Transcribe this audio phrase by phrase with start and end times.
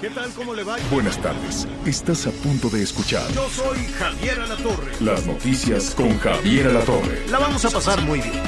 [0.00, 0.30] ¿Qué tal?
[0.34, 0.76] ¿Cómo le va?
[0.92, 1.66] Buenas tardes.
[1.84, 4.92] Estás a punto de escuchar Yo soy Javier Alatorre.
[5.00, 7.26] las noticias con Javier Alatorre.
[7.28, 8.40] La vamos a pasar muy bien.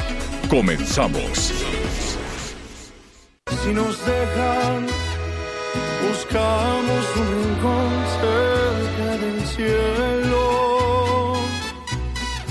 [0.48, 1.52] Comenzamos.
[3.62, 4.86] Si nos dejan,
[6.08, 11.34] buscamos un rincón cerca del cielo.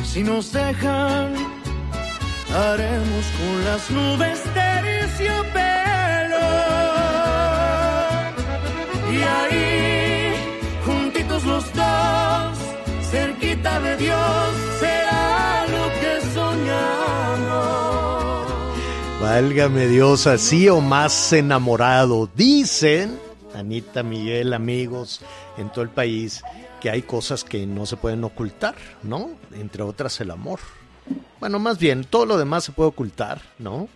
[0.04, 1.34] Si nos dejan,
[2.54, 5.79] haremos con las nubes terciopelo.
[9.12, 10.34] Y ahí,
[10.86, 12.58] juntitos los dos,
[13.10, 17.60] cerquita de Dios, será lo que soñamos.
[19.22, 22.30] Válgame Dios, así o más enamorado.
[22.36, 23.20] Dicen,
[23.56, 25.22] Anita, Miguel, amigos,
[25.58, 26.44] en todo el país,
[26.80, 29.32] que hay cosas que no se pueden ocultar, ¿no?
[29.54, 30.60] Entre otras el amor.
[31.40, 33.90] Bueno, más bien, todo lo demás se puede ocultar, ¿no?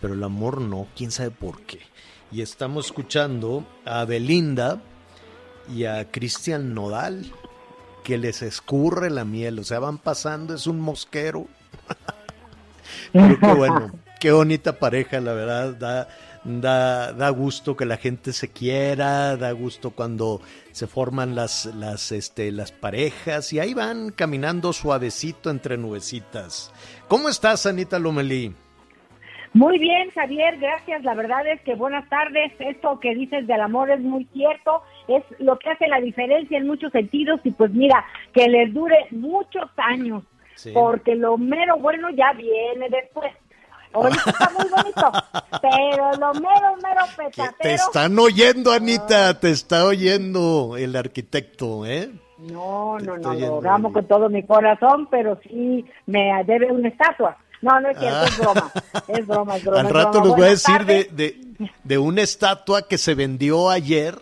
[0.00, 1.80] Pero el amor no, quién sabe por qué.
[2.36, 4.82] Y estamos escuchando a Belinda
[5.74, 7.32] y a Cristian Nodal,
[8.04, 11.46] que les escurre la miel, o sea, van pasando, es un mosquero.
[13.14, 16.08] Pero qué bueno, qué bonita pareja, la verdad, da,
[16.44, 22.12] da, da gusto que la gente se quiera, da gusto cuando se forman las, las,
[22.12, 26.70] este, las parejas y ahí van caminando suavecito entre nubecitas.
[27.08, 28.54] ¿Cómo estás, Anita Lomelí?
[29.52, 31.02] Muy bien, Javier, gracias.
[31.04, 32.52] La verdad es que buenas tardes.
[32.58, 36.66] Esto que dices del amor es muy cierto, es lo que hace la diferencia en
[36.66, 40.22] muchos sentidos y pues mira, que les dure muchos años,
[40.56, 40.72] Sí.
[40.72, 43.32] porque lo mero bueno ya viene después.
[43.92, 45.12] Ahorita está muy bonito,
[45.62, 47.54] pero lo mero, mero petatero.
[47.60, 52.10] te están oyendo, Anita, te está oyendo el arquitecto, ¿eh?
[52.38, 57.38] No, no, no, lo amo con todo mi corazón, pero sí me debe una estatua.
[57.62, 58.72] No, no es cierto, es broma.
[59.08, 59.78] Es broma, es broma.
[59.78, 59.80] Ah.
[59.86, 64.18] Al rato les voy a decir de, de, de una estatua que se vendió ayer,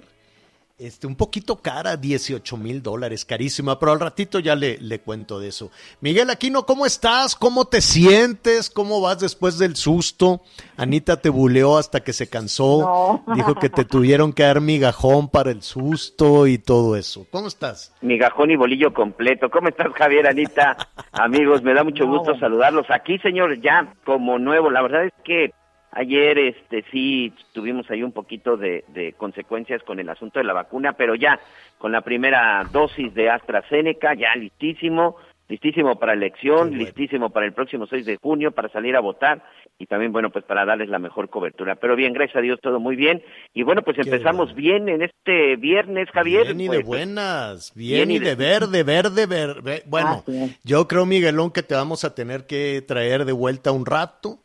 [0.77, 5.39] este, un poquito cara, 18 mil dólares, carísima, pero al ratito ya le, le cuento
[5.39, 5.71] de eso.
[6.01, 7.37] Miguel Aquino, ¿cómo estás?
[7.37, 8.71] ¿Cómo te sientes?
[8.71, 10.43] ¿Cómo vas después del susto?
[10.77, 13.35] Anita te buleó hasta que se cansó, No.
[13.37, 17.27] dijo que te tuvieron que dar migajón para el susto y todo eso.
[17.31, 17.93] ¿Cómo estás?
[18.01, 19.51] migajón y bolillo completo.
[19.51, 20.77] ¿Cómo estás, Javier, Anita?
[21.13, 22.87] Amigos, me da mucho No, gusto saludarlos.
[22.91, 24.71] Aquí, señor, ya como nuevo.
[24.71, 25.53] La verdad es que
[25.95, 30.53] ayer este sí tuvimos ahí un poquito de, de consecuencias con el asunto de la
[30.53, 31.39] vacuna, pero ya
[31.79, 35.17] con la primera dosis de AstraZeneca, ya listísimo,
[35.49, 39.43] listísimo para elección, listísimo para el próximo 6 de junio, para salir a votar
[39.79, 41.75] y también, bueno, pues para darles la mejor cobertura.
[41.75, 43.23] Pero bien, gracias a Dios, todo muy bien.
[43.53, 44.57] Y bueno, pues empezamos bueno.
[44.57, 46.45] bien en este viernes, Javier.
[46.47, 49.83] Bien y Pues, de buenas, bien, bien y de de- verde, verde, verde.
[49.87, 50.59] Bueno, es.
[50.63, 54.39] yo creo, Miguelón, que te vamos a tener que traer de vuelta un rato,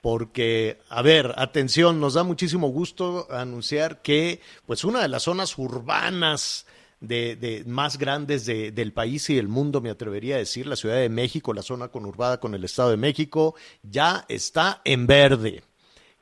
[0.00, 5.58] porque, a ver, atención, nos da muchísimo gusto anunciar que, pues, una de las zonas
[5.58, 6.66] urbanas
[7.00, 10.76] de, de- más grandes de- del país y del mundo, me atrevería a decir, la
[10.76, 15.62] Ciudad de México, la zona conurbada con el Estado de México, ya está en verde.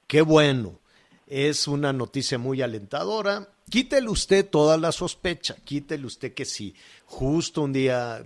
[0.07, 0.81] Qué bueno.
[1.27, 3.49] Es una noticia muy alentadora.
[3.69, 6.75] Quítele usted toda la sospecha, quítele usted que si
[7.05, 8.25] justo un día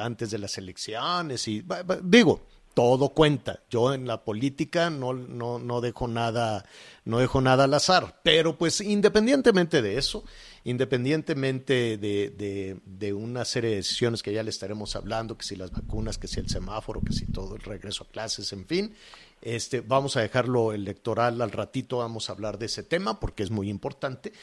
[0.00, 1.64] antes de las elecciones y
[2.04, 2.46] digo,
[2.76, 3.60] todo cuenta.
[3.70, 6.66] Yo en la política no, no, no dejo nada,
[7.06, 8.20] no dejo nada al azar.
[8.22, 10.24] Pero pues independientemente de eso,
[10.62, 15.56] independientemente de, de, de una serie de decisiones que ya le estaremos hablando, que si
[15.56, 18.94] las vacunas, que si el semáforo, que si todo el regreso a clases, en fin,
[19.40, 23.50] este, vamos a dejarlo electoral al ratito, vamos a hablar de ese tema porque es
[23.50, 24.34] muy importante.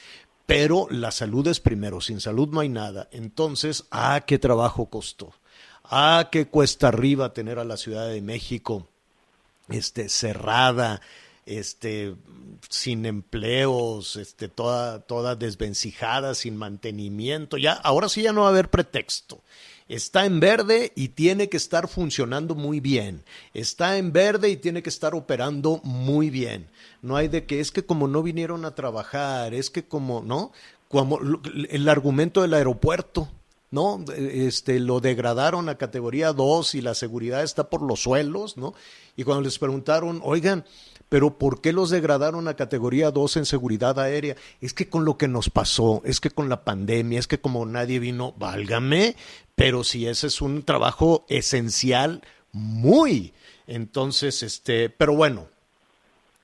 [0.48, 3.10] Pero la salud es primero, sin salud no hay nada.
[3.12, 5.34] Entonces, ah, qué trabajo costó.
[5.84, 8.88] Ah, qué cuesta arriba tener a la Ciudad de México
[9.70, 11.02] este, cerrada,
[11.46, 12.16] este,
[12.70, 17.58] sin empleos, este, toda, toda desvencijada, sin mantenimiento.
[17.58, 19.42] Ya, ahora sí ya no va a haber pretexto.
[19.90, 23.24] Está en verde y tiene que estar funcionando muy bien.
[23.54, 26.70] Está en verde y tiene que estar operando muy bien.
[27.02, 30.54] No hay de que es que como no vinieron a trabajar, es que como, ¿no?
[30.88, 31.20] Como
[31.70, 33.30] el argumento del aeropuerto.
[33.74, 34.06] ¿No?
[34.16, 38.76] Este, lo degradaron a categoría 2 y la seguridad está por los suelos, ¿no?
[39.16, 40.64] Y cuando les preguntaron, oigan,
[41.10, 44.36] pero ¿por qué los degradaron a categoría 2 en seguridad aérea?
[44.62, 47.66] Es que con lo que nos pasó, es que con la pandemia, es que como
[47.66, 49.16] nadie vino, válgame,
[49.56, 52.22] pero si ese es un trabajo esencial,
[52.52, 53.34] muy.
[53.66, 55.48] Entonces, este, pero bueno,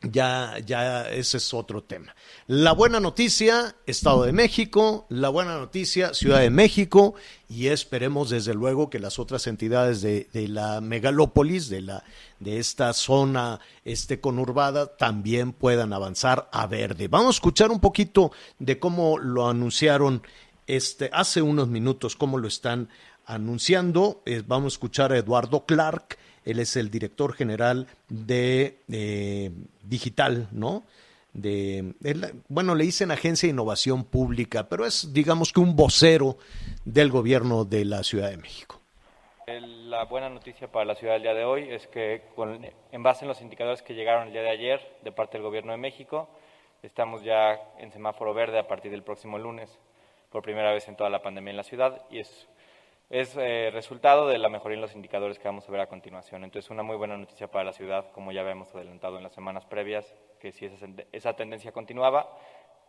[0.01, 2.16] ya, ya ese es otro tema.
[2.48, 7.16] La buena noticia, Estado de México, la buena noticia, Ciudad de México,
[7.50, 12.04] y esperemos desde luego que las otras entidades de, de la megalópolis, de, la,
[12.40, 17.07] de esta zona este, conurbada, también puedan avanzar a verde.
[17.07, 20.24] Vamos a escuchar un poquito de cómo lo anunciaron
[20.66, 22.90] este, hace unos minutos, cómo lo están
[23.25, 24.24] anunciando.
[24.25, 26.18] Eh, vamos a escuchar a Eduardo Clark
[26.51, 29.51] él es el director general de eh,
[29.84, 30.84] Digital, ¿no?
[31.34, 31.94] De,
[32.48, 36.38] bueno, le dicen Agencia de Innovación Pública, pero es, digamos que un vocero
[36.86, 38.80] del gobierno de la Ciudad de México.
[39.48, 43.25] La buena noticia para la ciudad del día de hoy es que, con, en base
[43.25, 46.30] en los indicadores que llegaron el día de ayer de parte del gobierno de México,
[46.84, 49.80] estamos ya en semáforo verde a partir del próximo lunes,
[50.31, 52.48] por primera vez en toda la pandemia en la ciudad, y es
[53.10, 56.44] es eh, resultado de la mejoría en los indicadores que vamos a ver a continuación.
[56.44, 59.66] Entonces, una muy buena noticia para la ciudad, como ya habíamos adelantado en las semanas
[59.66, 62.38] previas, que si esa, esa tendencia continuaba,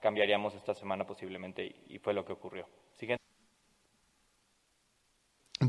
[0.01, 2.67] cambiaríamos esta semana posiblemente y, fue lo que ocurrió.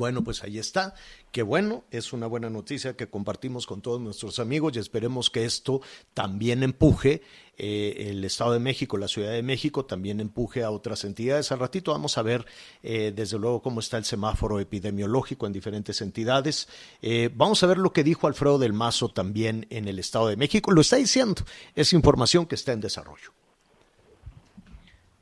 [0.01, 0.95] Bueno, pues ahí está.
[1.31, 5.45] Qué bueno, es una buena noticia que compartimos con todos nuestros amigos y esperemos que
[5.45, 5.81] esto
[6.15, 7.21] también empuje
[7.55, 11.51] eh, el Estado de México, la Ciudad de México, también empuje a otras entidades.
[11.51, 12.47] Al ratito vamos a ver,
[12.81, 16.67] eh, desde luego, cómo está el semáforo epidemiológico en diferentes entidades.
[17.03, 20.35] Eh, vamos a ver lo que dijo Alfredo del Mazo también en el Estado de
[20.35, 20.71] México.
[20.71, 21.43] Lo está diciendo,
[21.75, 23.33] es información que está en desarrollo.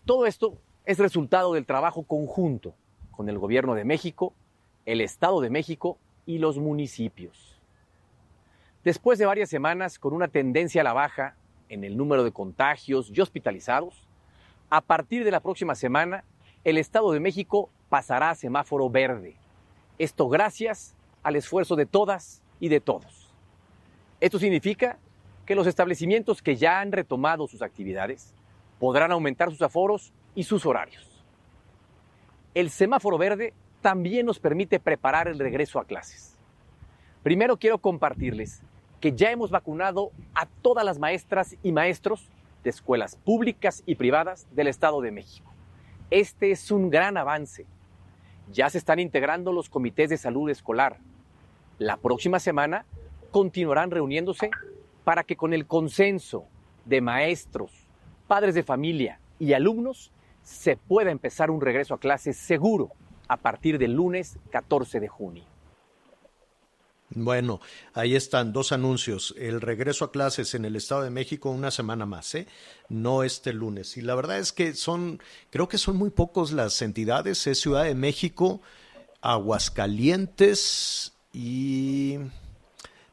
[0.06, 0.54] Todo esto
[0.86, 2.76] es resultado del trabajo conjunto
[3.12, 4.34] con el Gobierno de México
[4.92, 7.62] el Estado de México y los municipios.
[8.84, 11.36] Después de varias semanas con una tendencia a la baja
[11.70, 14.08] en el número de contagios y hospitalizados,
[14.72, 16.24] a partir de la próxima semana,
[16.64, 19.36] el Estado de México pasará a semáforo verde.
[20.00, 23.32] Esto gracias al esfuerzo de todas y de todos.
[24.20, 24.98] Esto significa
[25.46, 28.34] que los establecimientos que ya han retomado sus actividades
[28.80, 31.24] podrán aumentar sus aforos y sus horarios.
[32.56, 36.38] El semáforo verde también nos permite preparar el regreso a clases.
[37.24, 38.62] Primero quiero compartirles
[39.00, 42.30] que ya hemos vacunado a todas las maestras y maestros
[42.64, 45.52] de escuelas públicas y privadas del Estado de México.
[46.12, 47.66] Este es un gran avance.
[48.52, 50.98] Ya se están integrando los comités de salud escolar.
[51.78, 52.86] La próxima semana
[53.32, 54.50] continuarán reuniéndose
[55.04, 56.46] para que con el consenso
[56.86, 57.72] de maestros,
[58.28, 60.12] padres de familia y alumnos
[60.44, 62.92] se pueda empezar un regreso a clases seguro
[63.30, 65.46] a partir del lunes 14 de junio.
[67.12, 67.60] Bueno,
[67.94, 69.34] ahí están dos anuncios.
[69.38, 72.46] El regreso a clases en el Estado de México una semana más, ¿eh?
[72.88, 73.98] no este lunes.
[73.98, 77.48] Y la verdad es que son, creo que son muy pocos las entidades.
[77.48, 78.62] Es Ciudad de México,
[79.22, 82.20] Aguascalientes y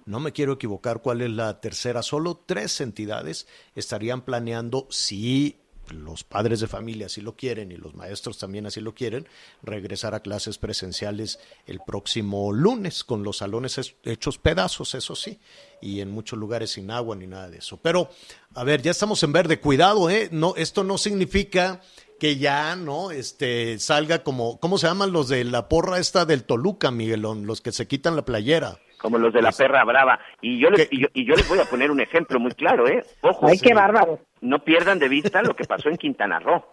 [0.05, 2.03] no me quiero equivocar cuál es la tercera.
[2.03, 5.59] Solo tres entidades estarían planeando si
[5.91, 9.29] los padres de familia así lo quieren y los maestros también así lo quieren,
[9.63, 15.39] regresar a clases presenciales el próximo lunes con los salones hechos pedazos, eso sí,
[15.81, 17.79] y en muchos lugares sin agua ni nada de eso.
[17.79, 18.11] Pero,
[18.55, 20.29] a ver, ya estamos en verde, cuidado, ¿eh?
[20.33, 21.81] No, esto no significa
[22.19, 23.11] que ya, ¿no?
[23.11, 27.47] Este, salga como, ¿cómo se llaman los de la porra esta del Toluca, Miguelón?
[27.47, 30.19] Los que se quitan la playera como los de la perra brava.
[30.43, 33.05] Y yo, les, y yo, les voy a poner un ejemplo muy claro, ¿eh?
[33.21, 33.47] Ojo.
[33.47, 34.19] Ay, qué bárbaro.
[34.41, 36.65] No pierdan de vista lo que pasó en Quintana Roo.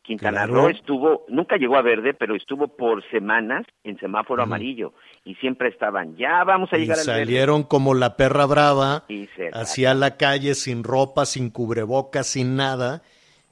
[0.00, 4.92] Quintana Roo estuvo, nunca llegó a verde, pero estuvo por semanas en semáforo amarillo
[5.24, 9.04] y siempre estaban, ya vamos a llegar y al salieron como la perra brava
[9.52, 13.02] hacia la calle sin ropa, sin cubrebocas, sin nada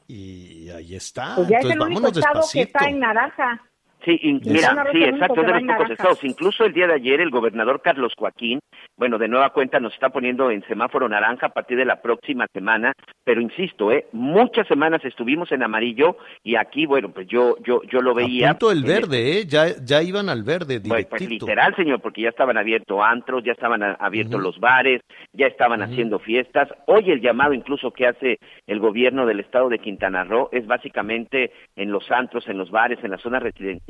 [0.07, 1.35] y ahí está.
[1.35, 3.63] Pues ya es el único estado que está en naranja.
[4.05, 6.25] Sí, mira, sí, exacto, de los pocos estados.
[6.25, 8.61] Incluso el día de ayer el gobernador Carlos Joaquín,
[8.97, 12.47] bueno, de nueva cuenta nos está poniendo en semáforo naranja a partir de la próxima
[12.53, 12.93] semana,
[13.25, 18.01] pero insisto, eh, muchas semanas estuvimos en amarillo y aquí, bueno, pues yo yo yo
[18.01, 18.51] lo veía.
[18.51, 22.23] A punto el verde, eh, ya ya iban al verde pues, pues literal, señor, porque
[22.23, 25.01] ya estaban abiertos antros, ya estaban abiertos los bares,
[25.33, 26.69] ya estaban haciendo fiestas.
[26.87, 31.51] Hoy el llamado incluso que hace el gobierno del estado de Quintana Roo es básicamente
[31.75, 33.88] en los antros, en los bares, en las zonas residenciales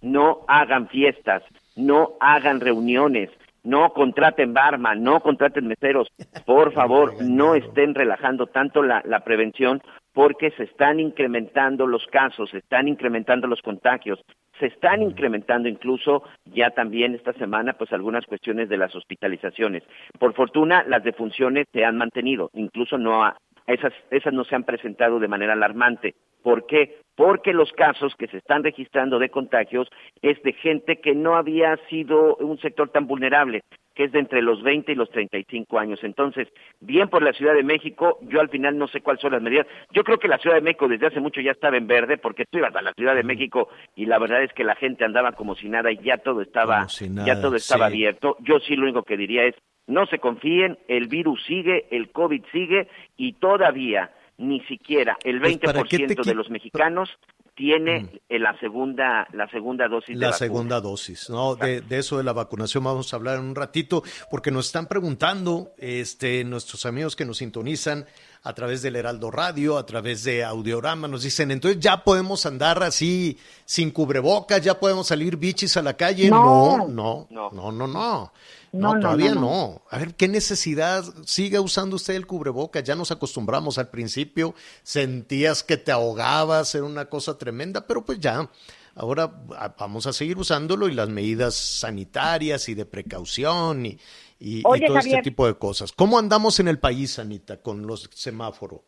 [0.00, 1.42] no hagan fiestas,
[1.76, 3.30] no hagan reuniones,
[3.64, 6.08] no contraten barman, no contraten meseros,
[6.46, 12.50] por favor, no estén relajando tanto la, la, prevención porque se están incrementando los casos,
[12.50, 14.20] se están incrementando los contagios,
[14.58, 19.82] se están incrementando incluso ya también esta semana pues algunas cuestiones de las hospitalizaciones.
[20.18, 23.32] Por fortuna las defunciones se han mantenido, incluso no
[23.66, 26.14] esas, esas no se han presentado de manera alarmante.
[26.42, 27.00] ¿Por qué?
[27.18, 29.88] Porque los casos que se están registrando de contagios
[30.22, 33.62] es de gente que no había sido un sector tan vulnerable,
[33.96, 35.98] que es de entre los 20 y los 35 años.
[36.04, 36.46] Entonces,
[36.78, 39.66] bien por la Ciudad de México, yo al final no sé cuáles son las medidas.
[39.90, 42.44] Yo creo que la Ciudad de México desde hace mucho ya estaba en verde, porque
[42.48, 45.32] tú ibas a la Ciudad de México y la verdad es que la gente andaba
[45.32, 46.86] como si nada y ya todo estaba,
[47.26, 48.36] ya todo estaba abierto.
[48.42, 49.56] Yo sí lo único que diría es,
[49.88, 56.14] no se confíen, el virus sigue, el COVID sigue y todavía ni siquiera el 20%
[56.14, 57.10] pues, de los mexicanos
[57.54, 58.34] tiene mm.
[58.40, 63.12] la segunda la segunda dosis la segunda dosis no de, eso de la vacunación vamos
[63.12, 68.06] a hablar en un ratito porque nos están preguntando este nuestros amigos que nos sintonizan
[68.42, 72.82] a través del Heraldo Radio, a través de Audiorama, nos dicen, entonces ya podemos andar
[72.82, 76.30] así sin cubrebocas, ya podemos salir bichis a la calle.
[76.30, 78.32] no, no, no, no, no.
[78.72, 81.04] No, todavía no, A ver, ¿qué necesidad?
[81.24, 82.80] Siga usando usted el cubreboca.
[82.80, 84.54] Ya nos acostumbramos al principio.
[84.82, 88.50] Sentías que te ahogabas, era una cosa tremenda, pero pues ya.
[88.94, 89.32] Ahora
[89.78, 93.98] vamos a seguir usándolo y las medidas sanitarias y de precaución y,
[94.38, 95.92] y, todo este tipo de cosas.
[95.92, 98.80] ¿Cómo andamos en el país, Anita, con los semáforos?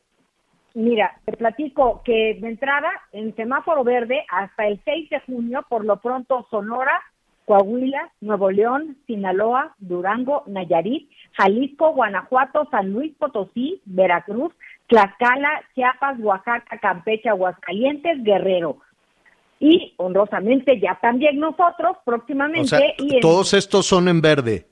[0.75, 5.85] Mira, te platico que de entrada en semáforo verde hasta el 6 de junio, por
[5.85, 7.01] lo pronto Sonora
[7.51, 14.53] Coahuila, Nuevo León, Sinaloa, Durango, Nayarit, Jalisco, Guanajuato, San Luis Potosí, Veracruz,
[14.87, 18.77] Tlaxcala, Chiapas, Oaxaca, Campeche, Aguascalientes, Guerrero.
[19.59, 22.95] Y honrosamente ya también nosotros próximamente.
[22.99, 24.67] y todos estos son en verde.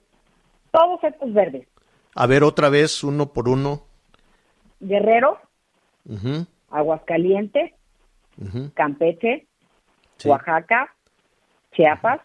[0.70, 1.66] Todos estos verdes.
[2.14, 3.82] A ver otra vez, uno por uno.
[4.80, 5.38] Guerrero,
[6.70, 7.72] Aguascalientes,
[8.74, 9.46] Campeche,
[10.24, 10.94] Oaxaca,
[11.72, 12.20] Chiapas,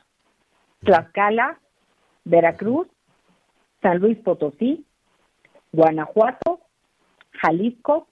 [0.82, 1.60] Tlaxcala,
[2.26, 2.88] Veracruz,
[3.82, 4.86] San Luis Potosí,
[5.72, 6.60] Guanajuato,
[7.42, 8.08] Jalisco,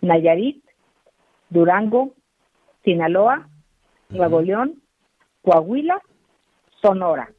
[0.00, 0.64] Nayarit,
[1.50, 2.14] Durango,
[2.84, 3.48] Sinaloa,
[4.08, 4.82] Nuevo León,
[5.42, 6.00] Coahuila,
[6.80, 7.30] Sonora.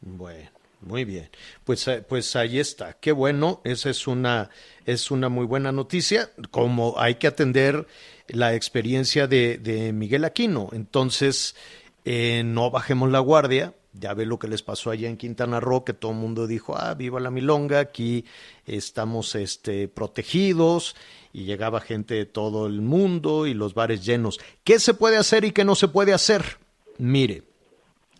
[0.00, 0.50] Bueno,
[0.86, 1.28] muy bien.
[1.64, 2.94] Pues, eh, pues ahí está.
[2.94, 3.60] Qué bueno.
[3.64, 4.50] Esa es una,
[4.84, 6.30] es una muy buena noticia.
[6.50, 7.86] Como hay que atender
[8.28, 10.70] la experiencia de, de Miguel Aquino.
[10.72, 11.56] Entonces,
[12.04, 15.84] eh, no bajemos la guardia ya ve lo que les pasó allá en Quintana Roo,
[15.84, 18.24] que todo el mundo dijo, ah, viva la milonga, aquí
[18.66, 20.96] estamos este, protegidos,
[21.32, 24.38] y llegaba gente de todo el mundo y los bares llenos.
[24.64, 26.58] ¿Qué se puede hacer y qué no se puede hacer?
[26.98, 27.42] Mire,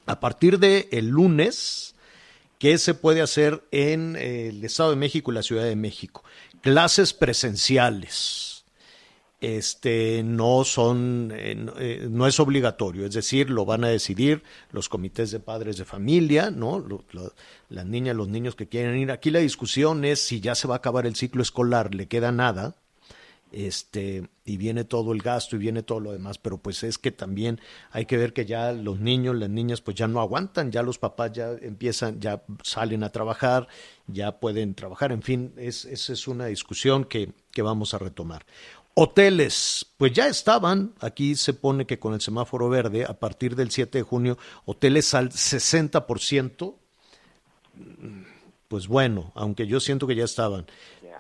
[0.06, 1.94] a partir de el lunes,
[2.58, 6.24] ¿qué se puede hacer en el Estado de México y la Ciudad de México?
[6.60, 8.64] Clases presenciales.
[9.40, 14.88] Este no son eh, eh, no es obligatorio es decir lo van a decidir los
[14.88, 16.82] comités de padres de familia no
[17.68, 19.10] las niñas los niños que quieren ir.
[19.10, 22.32] Aquí la discusión es si ya se va a acabar el ciclo escolar le queda
[22.32, 22.76] nada
[23.52, 27.12] este y viene todo el gasto y viene todo lo demás pero pues es que
[27.12, 27.60] también
[27.92, 30.98] hay que ver que ya los niños las niñas pues ya no aguantan ya los
[30.98, 33.68] papás ya empiezan ya salen a trabajar
[34.08, 38.44] ya pueden trabajar en fin es esa es una discusión que que vamos a retomar
[38.98, 43.70] Hoteles, pues ya estaban, aquí se pone que con el semáforo verde, a partir del
[43.70, 46.74] 7 de junio, hoteles al 60%,
[48.68, 50.64] pues bueno, aunque yo siento que ya estaban.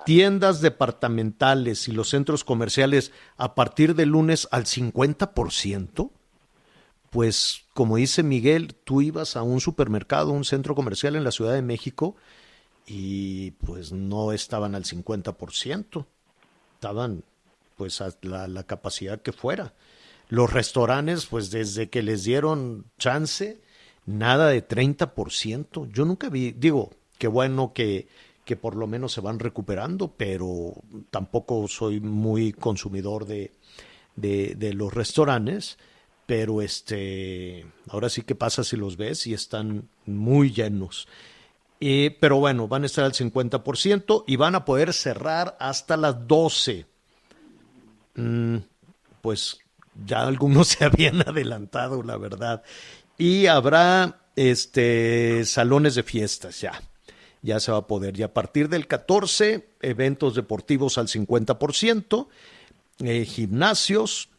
[0.06, 6.12] Tiendas departamentales y los centros comerciales a partir del lunes al 50%,
[7.10, 11.54] pues como dice Miguel, tú ibas a un supermercado, un centro comercial en la Ciudad
[11.54, 12.14] de México
[12.86, 16.06] y pues no estaban al 50%,
[16.74, 17.24] estaban
[17.76, 19.74] pues a la, capacidad que fuera.
[20.28, 23.60] Los restaurantes, pues desde que les dieron chance,
[24.06, 25.90] nada de 30%.
[25.90, 28.06] Yo nunca vi, digo, qué bueno que,
[28.46, 30.72] que por lo menos se van recuperando, pero
[31.10, 33.52] tampoco soy muy consumidor de,
[34.14, 35.76] de, los restaurantes.
[36.24, 41.06] Pero este, ahora sí que pasa si los ves y están muy llenos.
[41.78, 46.86] pero bueno, van a estar al 50% y van a poder cerrar hasta las 12
[48.16, 48.56] Mm,
[49.20, 49.58] pues
[50.06, 52.62] ya algunos se habían adelantado, la verdad.
[53.18, 56.80] Y habrá este salones de fiestas ya.
[57.46, 58.18] Ya se va a poder.
[58.18, 62.26] Y a partir del 14, eventos deportivos al 50%,
[63.04, 64.30] eh, gimnasios,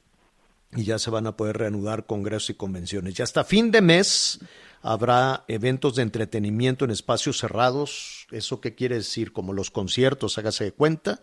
[0.76, 3.18] y ya se van a poder reanudar congresos y convenciones.
[3.18, 4.40] Y hasta fin de mes
[4.82, 8.28] habrá eventos de entretenimiento en espacios cerrados.
[8.32, 9.32] ¿Eso qué quiere decir?
[9.32, 11.22] Como los conciertos, hágase de cuenta.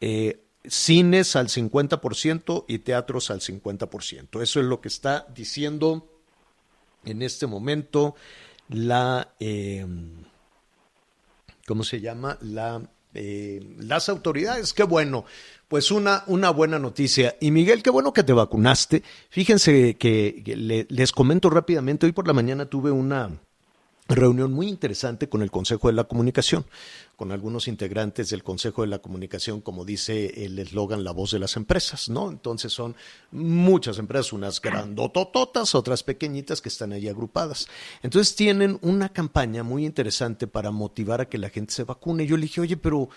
[0.00, 4.40] Eh, cines al 50% y teatros al 50%.
[4.40, 6.08] Eso es lo que está diciendo
[7.04, 8.14] en este momento
[8.68, 9.84] la, eh,
[11.66, 12.38] ¿cómo se llama?
[12.40, 12.82] La,
[13.14, 14.72] eh, las autoridades.
[14.72, 15.24] Qué bueno.
[15.68, 17.36] Pues una, una buena noticia.
[17.40, 19.02] Y Miguel, qué bueno que te vacunaste.
[19.30, 23.30] Fíjense que, le- les comento rápidamente, hoy por la mañana tuve una
[24.14, 26.64] reunión muy interesante con el Consejo de la Comunicación,
[27.16, 31.38] con algunos integrantes del Consejo de la Comunicación, como dice el eslogan La voz de
[31.38, 32.30] las empresas, ¿no?
[32.30, 32.96] Entonces son
[33.30, 37.68] muchas empresas, unas grandotototas, otras pequeñitas que están ahí agrupadas.
[38.02, 42.26] Entonces tienen una campaña muy interesante para motivar a que la gente se vacune.
[42.26, 43.08] Yo le dije, oye, pero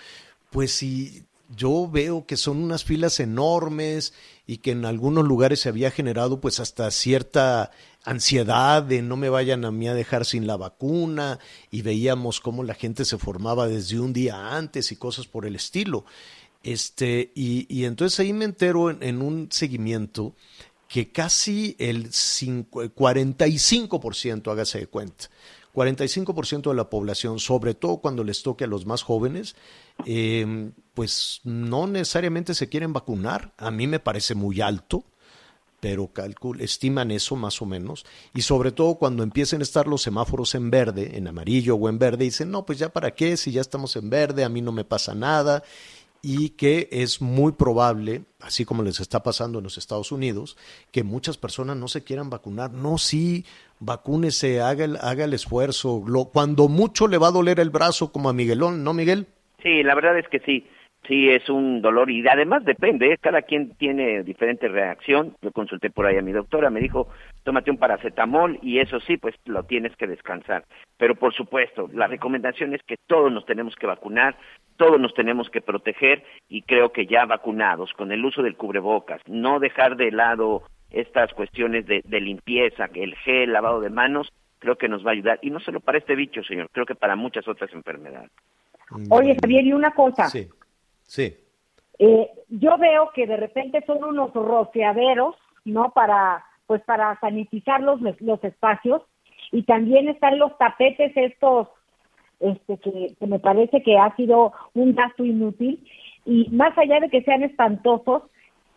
[0.50, 4.14] pues si yo veo que son unas filas enormes
[4.48, 7.72] y que en algunos lugares se había generado pues hasta cierta
[8.04, 11.40] ansiedad de no me vayan a mí a dejar sin la vacuna
[11.72, 15.56] y veíamos cómo la gente se formaba desde un día antes y cosas por el
[15.56, 16.06] estilo.
[16.64, 20.36] Este, y, y entonces ahí me entero en, un seguimiento
[20.88, 25.30] que casi el cinco- 45%, hágase de cuenta,
[25.74, 29.56] 45% de la población, sobre todo cuando les toque a los más jóvenes,
[30.06, 33.52] eh, pues no necesariamente se quieren vacunar.
[33.58, 35.04] A mí me parece muy alto,
[35.82, 38.06] pero calcul estiman eso más o menos.
[38.34, 42.00] Y sobre todo cuando empiecen a estar los semáforos en verde, en amarillo o en
[42.00, 44.72] verde, dicen, no, pues ya para qué, si ya estamos en verde, a mí no
[44.72, 45.62] me pasa nada.
[46.24, 50.58] Y que es muy probable, así como les está pasando en los Estados Unidos,
[50.92, 52.72] que muchas personas no se quieran vacunar.
[52.72, 53.46] No, sí,
[53.80, 56.04] vacúnese, haga el, haga el esfuerzo.
[56.08, 59.28] Lo, cuando mucho le va a doler el brazo, como a Miguelón, ¿no, Miguel?
[59.62, 60.66] Sí, la verdad es que sí,
[61.08, 63.18] sí es un dolor y además depende, ¿eh?
[63.20, 65.36] cada quien tiene diferente reacción.
[65.42, 67.08] Yo consulté por ahí a mi doctora, me dijo,
[67.44, 70.66] tómate un paracetamol y eso sí, pues lo tienes que descansar.
[70.98, 74.38] Pero por supuesto, la recomendación es que todos nos tenemos que vacunar,
[74.78, 79.22] todos nos tenemos que proteger y creo que ya vacunados, con el uso del cubrebocas,
[79.28, 84.78] no dejar de lado estas cuestiones de, de limpieza, el gel, lavado de manos, creo
[84.78, 85.40] que nos va a ayudar.
[85.42, 88.32] Y no solo para este bicho, señor, creo que para muchas otras enfermedades.
[89.10, 90.30] Oye, Javier, y una cosa.
[90.30, 90.48] Sí,
[91.06, 91.38] sí.
[92.00, 95.92] Eh, yo veo que de repente son unos rociaderos, ¿no?
[95.92, 99.02] Para, pues para sanitizar los, los espacios.
[99.52, 101.68] Y también están los tapetes estos,
[102.40, 105.84] este, que, que me parece que ha sido un gasto inútil.
[106.26, 108.24] Y más allá de que sean espantosos,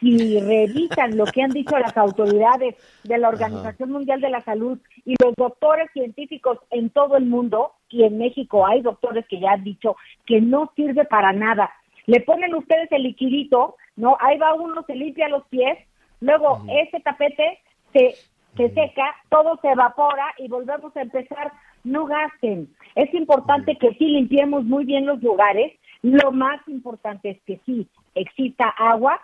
[0.01, 4.79] si revisan lo que han dicho las autoridades de la Organización Mundial de la Salud
[5.05, 9.53] y los doctores científicos en todo el mundo, y en México hay doctores que ya
[9.53, 11.71] han dicho que no sirve para nada.
[12.09, 14.17] Le ponen ustedes el liquidito, ¿no?
[14.21, 15.79] Ahí va uno, se limpia los pies,
[16.21, 17.61] luego ese tapete
[17.93, 18.15] se,
[18.57, 21.53] se seca, todo se evapora y volvemos a empezar.
[21.85, 22.69] No gasten.
[22.95, 25.73] Es importante que sí limpiemos muy bien los lugares.
[26.03, 29.21] Lo más importante es que sí exista agua,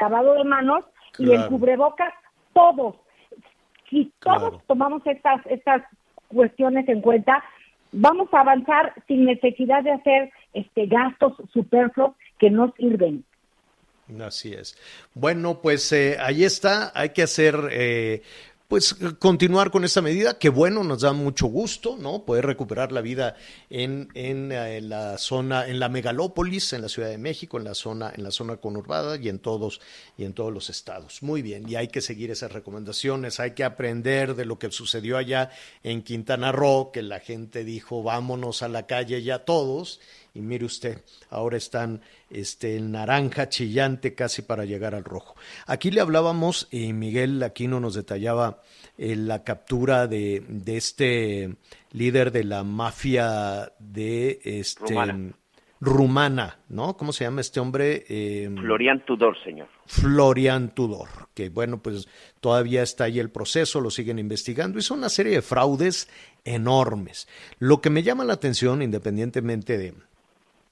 [0.00, 0.84] lavado de manos
[1.18, 2.14] y el cubrebocas,
[2.52, 2.94] todos.
[3.90, 4.62] Si todos Claro.
[4.68, 5.82] tomamos estas, estas
[6.28, 7.42] cuestiones en cuenta,
[7.92, 13.24] vamos a avanzar sin necesidad de hacer este gastos superfluos que no sirven.
[14.20, 14.76] Así es.
[15.14, 16.92] Bueno, pues eh, ahí está.
[16.94, 18.22] Hay que hacer, eh,
[18.68, 22.24] pues continuar con esta medida, que bueno, nos da mucho gusto, ¿no?
[22.24, 23.36] Poder recuperar la vida
[23.70, 27.74] en, en, eh, la zona, en la megalópolis, en la Ciudad de México, en la
[27.74, 29.80] zona, en la zona conurbada y en todos,
[30.18, 31.22] y en todos los estados.
[31.22, 35.16] Muy bien, y hay que seguir esas recomendaciones, hay que aprender de lo que sucedió
[35.16, 35.50] allá
[35.82, 40.00] en Quintana Roo, que la gente dijo, vámonos a la calle ya todos.
[40.36, 45.36] Y mire usted, ahora están este, el naranja chillante casi para llegar al rojo.
[45.64, 48.60] Aquí le hablábamos, y Miguel Aquino nos detallaba
[48.98, 51.54] eh, la captura de, de este
[51.92, 55.32] líder de la mafia de este, Rumana.
[55.80, 56.96] rumana, ¿no?
[56.96, 58.04] ¿Cómo se llama este hombre?
[58.08, 59.68] Eh, Florian Tudor, señor.
[59.86, 62.08] Florian Tudor, que bueno, pues
[62.40, 66.08] todavía está ahí el proceso, lo siguen investigando, hizo una serie de fraudes
[66.44, 67.28] enormes.
[67.60, 69.94] Lo que me llama la atención, independientemente de,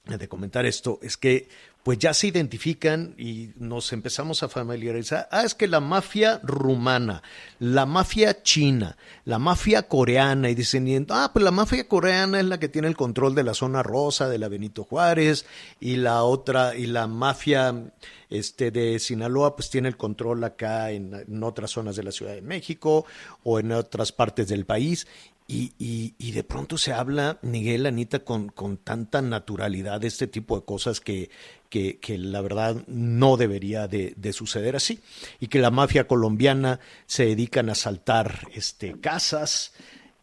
[0.05, 1.47] de comentar esto, es que
[1.81, 5.27] pues ya se identifican y nos empezamos a familiarizar.
[5.31, 7.23] Ah, es que la mafia rumana,
[7.59, 12.59] la mafia china, la mafia coreana, y dicen, ah, pues la mafia coreana es la
[12.59, 15.45] que tiene el control de la zona rosa, de la Benito Juárez,
[15.81, 17.91] y la otra, y la mafia
[18.29, 22.41] este, de Sinaloa, pues tiene el control acá en otras zonas de la Ciudad de
[22.41, 23.05] México
[23.43, 25.05] o en otras partes del país.
[25.45, 30.27] Y, y, y, de pronto se habla, Miguel, Anita, con, con tanta naturalidad de este
[30.27, 31.29] tipo de cosas que,
[31.69, 35.01] que, que la verdad no debería de, de, suceder así.
[35.41, 39.73] Y que la mafia colombiana se dedican a asaltar este, casas.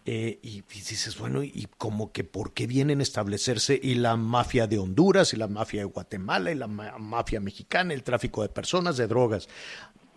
[0.06, 4.66] Eh, y, dices, bueno, y como que por qué vienen a establecerse y la mafia
[4.66, 8.48] de Honduras, y la mafia de Guatemala, y la ma mafia mexicana, el tráfico de
[8.48, 9.48] personas, de drogas.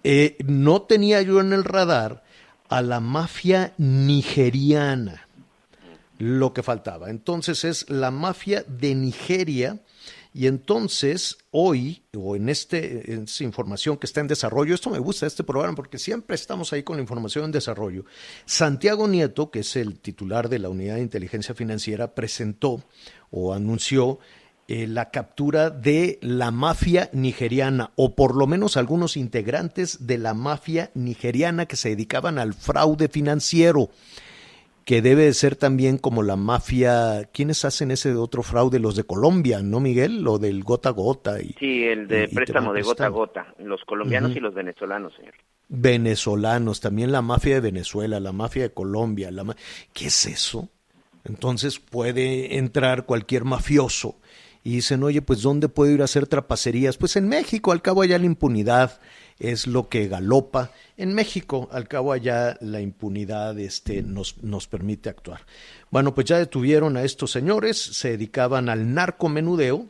[0.04, 2.24] Eh, no tenía yo en el radar
[2.74, 5.28] a la mafia nigeriana,
[6.18, 7.12] lo que faltaba.
[7.12, 9.80] Entonces es la mafia de Nigeria
[10.34, 14.98] y entonces, hoy, o en, este, en esta información que está en desarrollo, esto me
[14.98, 18.06] gusta este programa porque siempre estamos ahí con la información en desarrollo.
[18.48, 22.84] Santiago Nieto, que es el titular de la Unidad de Inteligencia Financiera, presentó
[23.30, 24.18] o anunció
[24.68, 30.34] eh, la captura de la mafia nigeriana, o por lo menos algunos integrantes de la
[30.34, 33.90] mafia nigeriana que se dedicaban al fraude financiero
[34.86, 37.30] que debe de ser también como la mafia.
[37.32, 38.80] ¿Quiénes hacen ese otro fraude?
[38.80, 40.22] Los de Colombia, ¿no, Miguel?
[40.22, 41.42] Lo del gota a gota.
[41.42, 43.54] Y, sí, el de préstamo de gota a gota.
[43.60, 45.34] Los colombianos y los venezolanos, señor.
[45.70, 49.32] Venezolanos, también la mafia de Venezuela, la mafia de Colombia.
[49.32, 49.46] La
[49.94, 50.70] ¿Qué es eso?
[51.24, 54.18] Entonces puede entrar cualquier mafioso
[54.64, 56.98] y dicen, oye, pues ¿dónde puedo ir a hacer trapacerías?
[56.98, 59.00] Pues en México, al cabo allá la impunidad
[59.40, 60.72] es lo que galopa.
[60.96, 65.42] En México, al cabo allá la impunidad este, nos, nos permite actuar.
[65.92, 69.88] Bueno, pues ya detuvieron a estos señores, se dedicaban al narcomenudeo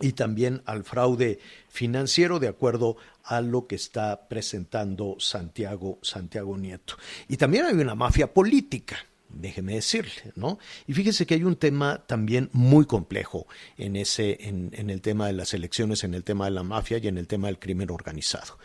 [0.00, 6.94] y también al fraude financiero, de acuerdo a lo que está presentando Santiago, Santiago Nieto.
[7.28, 8.96] Y también hay una mafia política
[9.34, 10.58] déjeme decirle, ¿no?
[10.86, 15.32] Y fíjese que hay un tema también muy complejo en ese, en, el tema de
[15.32, 18.58] las elecciones, en el tema de la mafia y en el tema del crimen organizado.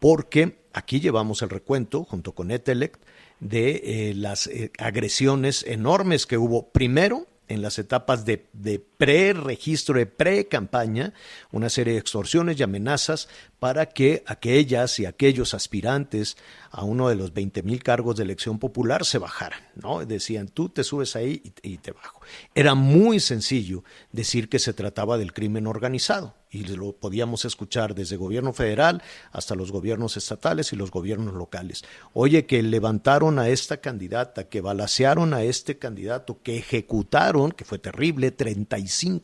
[0.00, 3.02] Porque aquí llevamos el recuento, junto con Etelect,
[3.40, 9.96] de eh, las eh, agresiones enormes que hubo primero en las etapas de, de pre-registro,
[9.98, 11.14] de pre-campaña,
[11.52, 16.36] una serie de extorsiones y amenazas para que aquellas y aquellos aspirantes
[16.70, 20.04] a uno de los 20 mil cargos de elección popular se bajaran, ¿no?
[20.04, 22.20] Decían, tú te subes ahí y, te bajo.
[22.54, 28.16] Era muy sencillo decir que se trataba del crimen organizado y lo podíamos escuchar desde
[28.16, 31.84] gobierno federal hasta los gobiernos estatales y los gobiernos locales.
[32.12, 37.78] Oye, que levantaron a esta candidata, que balacearon a este candidato, que ejecutaron, que fue
[37.78, 38.78] terrible, 35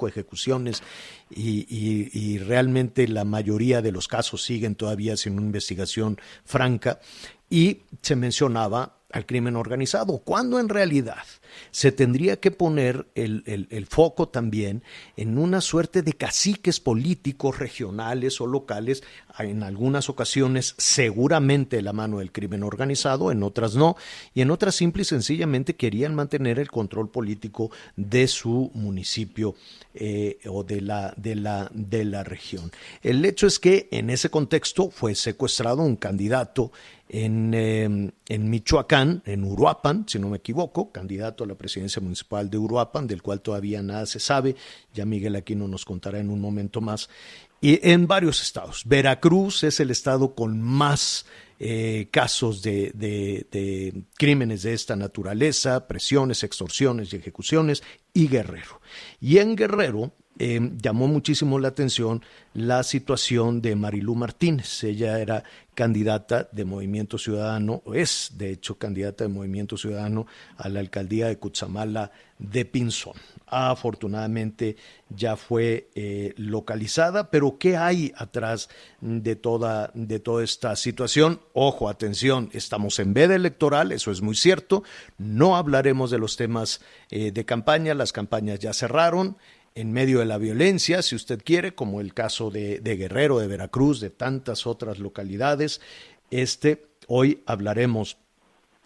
[0.09, 0.83] ejecuciones
[1.31, 7.01] y, y, y realmente la mayoría de los casos siguen todavía sin una investigación franca.
[7.51, 11.23] Y se mencionaba al crimen organizado, cuando en realidad
[11.71, 14.83] se tendría que poner el, el, foco también
[15.17, 19.05] en una suerte de caciques políticos regionales o locales,
[19.39, 23.97] en algunas ocasiones seguramente la mano del crimen organizado, en otras no,
[24.35, 29.55] y en otras simple y sencillamente querían mantener el control político de su municipio
[29.95, 32.73] eh, o de la, de, la, de la región.
[33.01, 36.73] El hecho es que en ese contexto fue secuestrado un candidato
[37.09, 42.51] en, eh, en, Michoacán, en Uruapan, si no me equivoco, candidato a la presidencia municipal
[42.51, 44.57] de Uruapan, del cual todavía nada se sabe,
[44.93, 47.09] ya Miguel Aquino nos contará en un momento más,
[47.61, 48.83] y en varios estados.
[48.85, 51.27] Veracruz es el estado con más
[51.59, 58.81] eh, casos de, de, de, crímenes de esta naturaleza, presiones, extorsiones y ejecuciones, y Guerrero.
[59.21, 62.23] Y en Guerrero eh, llamó muchísimo la atención
[62.55, 64.85] la situación de Marilú Martínez.
[64.85, 65.45] Ella era
[65.75, 71.27] candidata de Movimiento Ciudadano, o es de hecho candidata de Movimiento Ciudadano a la alcaldía
[71.27, 73.15] de Cutzamala de Pinzón.
[73.47, 74.77] Afortunadamente
[75.09, 78.69] ya fue eh, localizada, pero ¿qué hay atrás
[79.01, 81.41] de toda, de toda esta situación?
[81.53, 84.85] Ojo, atención, estamos en veda electoral, eso es muy cierto.
[85.19, 89.37] No hablaremos de los temas eh, de campaña, las campañas ya cerraron
[89.75, 94.01] en medio de la violencia, si usted quiere, como el caso de, Guerrero, de Veracruz,
[94.01, 95.81] de tantas otras localidades.
[96.31, 98.17] Este, hoy hablaremos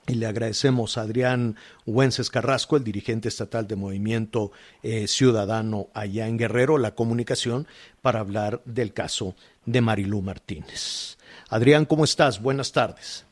[0.06, 4.50] y le agradecemos a Adrián Huences Carrasco, el dirigente estatal de Movimiento
[4.82, 7.66] eh, Ciudadano allá en Guerrero, la comunicación
[8.00, 9.34] para hablar del caso
[9.66, 11.18] de Marilú Martínez.
[11.50, 12.40] Adrián, ¿cómo estás?
[12.40, 13.26] Buenas tardes.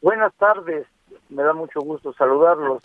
[0.00, 0.86] Buenas tardes,
[1.28, 2.82] me da mucho gusto saludarlos.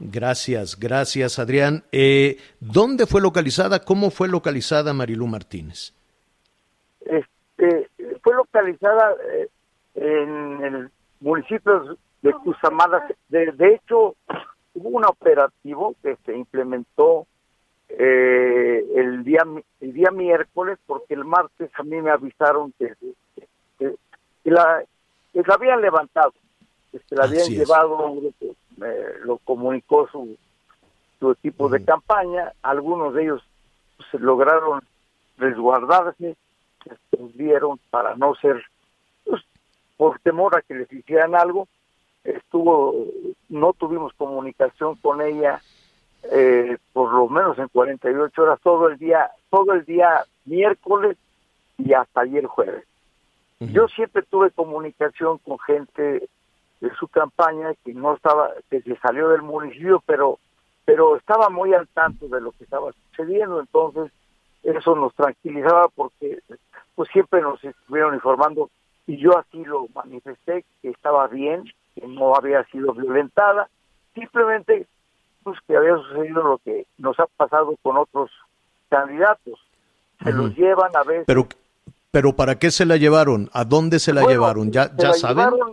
[0.00, 1.84] Gracias, gracias Adrián.
[1.92, 3.80] Eh, ¿Dónde fue localizada?
[3.80, 5.92] ¿Cómo fue localizada Marilú Martínez?
[7.00, 7.88] Este,
[8.22, 9.48] fue localizada eh,
[9.94, 13.06] en el municipio de Cusamada.
[13.28, 14.16] De, de, hecho,
[14.74, 17.26] hubo un operativo que se implementó
[17.90, 19.42] eh, el día
[19.80, 22.94] el día miércoles porque el martes a mí me avisaron que,
[23.78, 23.94] que,
[24.44, 24.82] que la,
[25.34, 26.32] que la habían levantado,
[26.90, 30.36] que se la habían Así llevado a un grupo eh, lo comunicó su,
[31.18, 33.42] su equipo de campaña, algunos de ellos
[33.96, 34.80] pues, lograron
[35.38, 36.36] resguardarse,
[36.84, 38.62] se escondieron para no ser,
[39.24, 39.42] pues,
[39.96, 41.68] por temor a que les hicieran algo,
[42.24, 43.06] estuvo,
[43.48, 45.60] no tuvimos comunicación con ella
[46.24, 51.16] eh, por lo menos en 48 horas todo el día, todo el día miércoles
[51.78, 52.84] y hasta ayer jueves.
[53.58, 53.72] Uh -huh.
[53.72, 56.28] Yo siempre tuve comunicación con gente
[56.80, 60.38] de su campaña, que no estaba, que se salió del municipio, pero,
[60.84, 64.10] pero estaba muy al tanto de lo que estaba sucediendo, entonces
[64.62, 66.40] eso nos tranquilizaba porque
[66.94, 68.70] pues siempre nos estuvieron informando
[69.06, 71.64] y yo así lo manifesté que estaba bien,
[71.94, 73.68] que no había sido violentada,
[74.14, 74.86] simplemente
[75.42, 78.30] pues que había sucedido lo que nos ha pasado con otros
[78.88, 79.58] candidatos.
[80.22, 81.24] Se los llevan a veces.
[81.26, 81.46] Pero,
[82.10, 83.48] pero ¿para qué se la llevaron?
[83.54, 84.70] ¿A dónde se la llevaron?
[84.70, 85.48] ¿Ya, ya saben?
[85.48, 85.66] Fuera,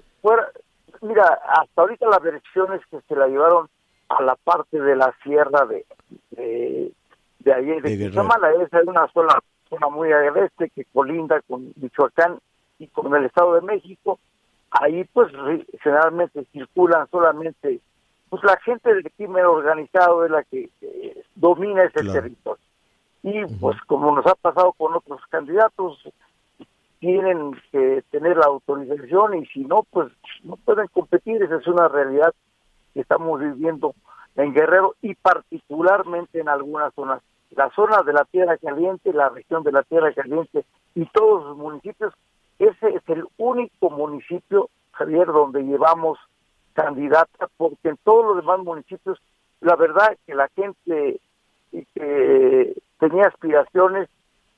[1.07, 3.67] mira, hasta ahorita la versión es que se la llevaron
[4.09, 5.85] a la parte de la sierra de,
[6.31, 6.91] de,
[7.39, 8.51] de ayer, de, de Quizamala.
[8.63, 9.39] Esa es una zona,
[9.69, 12.39] zona muy agreste que colinda con Michoacán
[12.79, 14.19] y con el Estado de México.
[14.69, 15.31] Ahí pues
[15.81, 17.79] generalmente circulan solamente
[18.29, 22.21] pues la gente del crimen organizado es la que eh, domina ese claro.
[22.21, 22.63] territorio.
[23.23, 26.01] Y pues como nos ha pasado con otros candidatos,
[26.99, 30.11] tienen que tener la autorización y si no, pues
[30.43, 31.41] no pueden competir.
[31.41, 32.33] Esa es una realidad
[32.93, 33.93] que estamos viviendo
[34.35, 37.21] en Guerrero y particularmente en algunas zonas.
[37.51, 41.57] La zona de la Tierra Caliente, la región de la Tierra Caliente y todos los
[41.57, 42.13] municipios,
[42.59, 46.19] ese es el único municipio, Javier, donde llevamos
[46.73, 49.19] candidata, porque en todos los demás municipios,
[49.61, 51.19] la verdad que la gente
[51.71, 54.09] que tenía aspiraciones,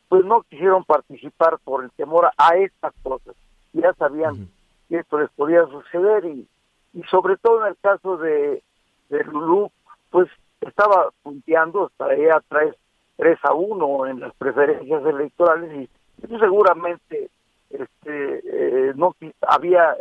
[0.10, 3.36] pues no quisieron participar por el temor a estas cosas.
[3.74, 4.48] Ya sabían uh -huh.
[4.90, 6.48] que esto les podía suceder y,
[6.94, 8.64] y sobre todo en el caso de,
[9.10, 9.72] de Lulú,
[10.10, 10.28] pues
[10.62, 12.76] estaba punteando, traía 3,
[13.18, 15.90] 3 a 1 en las preferencias electorales y
[16.28, 17.30] pues, seguramente
[17.70, 19.96] este eh, no había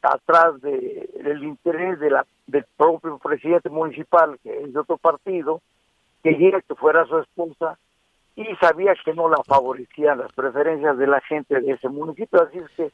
[0.00, 5.60] atrás de, del interés de la, del propio presidente municipal, que es de otro partido,
[6.22, 7.78] quería que fuera su esposa
[8.36, 12.58] y sabía que no la favorecían las preferencias de la gente de ese municipio, así
[12.58, 12.92] es que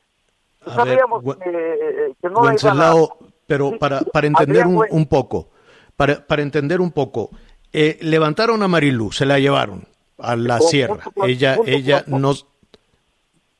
[0.62, 3.30] pues, sabíamos ver, que, que, no Wenceslao, la a...
[3.46, 5.48] pero para, para entender un, un, poco,
[5.96, 7.30] para, para entender un poco,
[7.72, 9.86] eh, levantaron a Marilú, se la llevaron
[10.18, 12.46] a la con, sierra, con, ella, ella nos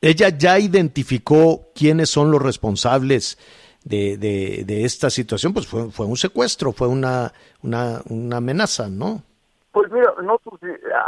[0.01, 3.37] ella ya identificó quiénes son los responsables
[3.83, 8.89] de, de, de esta situación, pues fue, fue un secuestro, fue una, una, una amenaza,
[8.89, 9.23] ¿no?
[9.71, 10.59] Pues mira, nosotros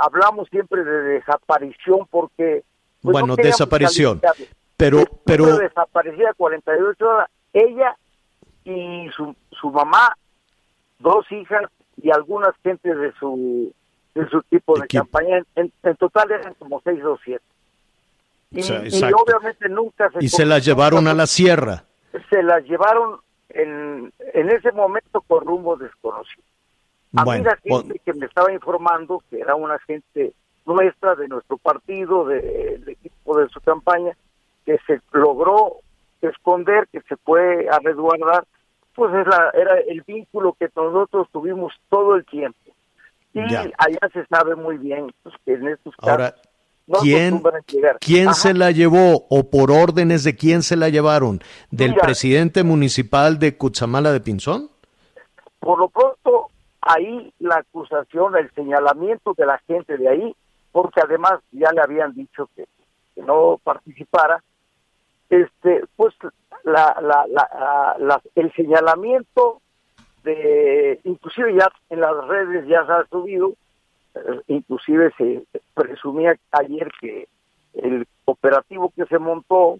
[0.01, 2.63] hablamos siempre de desaparición porque...
[3.01, 4.21] Pues bueno, no desaparición,
[4.77, 5.03] pero...
[5.25, 7.97] pero desaparecida 48 horas, ella
[8.63, 10.15] y su, su mamá,
[10.99, 11.63] dos hijas
[12.01, 13.73] y algunas gentes de su
[14.13, 15.03] de su tipo de Equipo.
[15.03, 17.43] campaña, en, en, total eran como seis o siete.
[18.51, 20.23] Y, o sea, y, obviamente nunca se...
[20.23, 21.85] Y se las llevaron a la sierra.
[22.29, 26.43] Se las llevaron en, en ese momento con rumbo desconocido.
[27.13, 30.33] Bueno, la gente que me estaba informando, que era una gente
[30.65, 34.17] nuestra, de nuestro partido, del de, equipo de su campaña,
[34.65, 35.77] que se logró
[36.21, 38.45] esconder, que se fue a resguardar,
[38.95, 42.57] pues es la, era el vínculo que nosotros tuvimos todo el tiempo.
[43.33, 43.61] Y ya.
[43.77, 46.11] allá se sabe muy bien pues, que en estos casos...
[46.11, 46.35] Ahora,
[47.01, 47.41] ¿Quién,
[48.01, 51.39] ¿quién se la llevó o por órdenes de quién se la llevaron?
[51.71, 54.69] ¿Del Mira, presidente municipal de Cutzamala de Pinzón?
[55.59, 56.47] Por lo pronto,
[56.85, 60.35] ahí la acusación, el señalamiento de la gente de ahí,
[60.71, 62.65] porque además ya le habían dicho que,
[63.15, 64.43] no participara,
[65.29, 66.15] este, pues
[66.63, 67.25] la, la,
[67.99, 69.61] la, el señalamiento
[70.23, 73.53] de, inclusive ya en las redes ya se ha subido,
[74.15, 77.27] eh, inclusive se presumía ayer que
[77.73, 79.79] el operativo que se montó,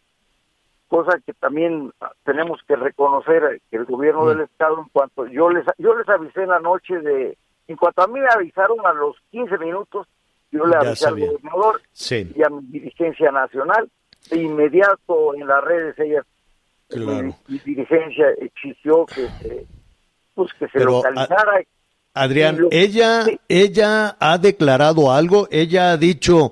[0.93, 1.91] cosa que también
[2.23, 4.27] tenemos que reconocer que el gobierno mm.
[4.27, 7.35] del estado en cuanto yo les yo les avisé en la noche de
[7.67, 10.05] en cuanto a mí me avisaron a los 15 minutos
[10.51, 12.31] yo le avisé al gobernador sí.
[12.35, 13.89] y a mi dirigencia nacional
[14.29, 16.23] de inmediato en las redes ella
[16.89, 17.23] claro.
[17.23, 19.65] mi, mi, dirigencia exigió que se
[20.35, 21.63] pues que se Pero, localizara a...
[22.25, 26.51] Adrián, ella, ella ha declarado algo, ella ha dicho,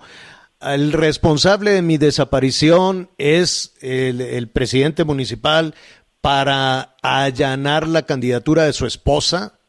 [0.62, 5.74] el responsable de mi desaparición es el, el presidente municipal
[6.22, 9.60] para allanar la candidatura de su esposa.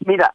[0.00, 0.32] Mira,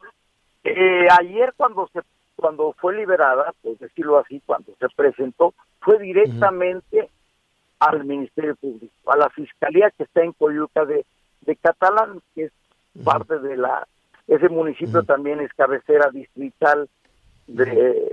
[0.64, 2.02] eh, ayer cuando se
[2.36, 7.10] cuando fue liberada, por decirlo así, cuando se presentó, fue directamente uh -huh.
[7.80, 11.04] al Ministerio Público, a la Fiscalía que está en Coyuca de,
[11.42, 12.52] de Catalán, que es
[12.94, 13.04] uh -huh.
[13.06, 13.88] parte de la
[14.28, 15.08] ese municipio uh -huh.
[15.08, 16.90] también es cabecera distrital
[17.48, 17.66] de,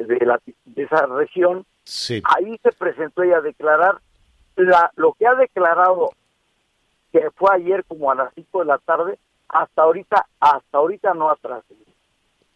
[0.07, 1.67] de, la, de esa región.
[1.85, 2.23] Sí.
[2.25, 3.99] Ahí se presentó ella a declarar
[4.57, 6.13] la, lo que ha declarado
[7.13, 9.19] que fue ayer como a las 5 de la tarde,
[9.49, 11.93] hasta ahorita, hasta ahorita no ha trascendido.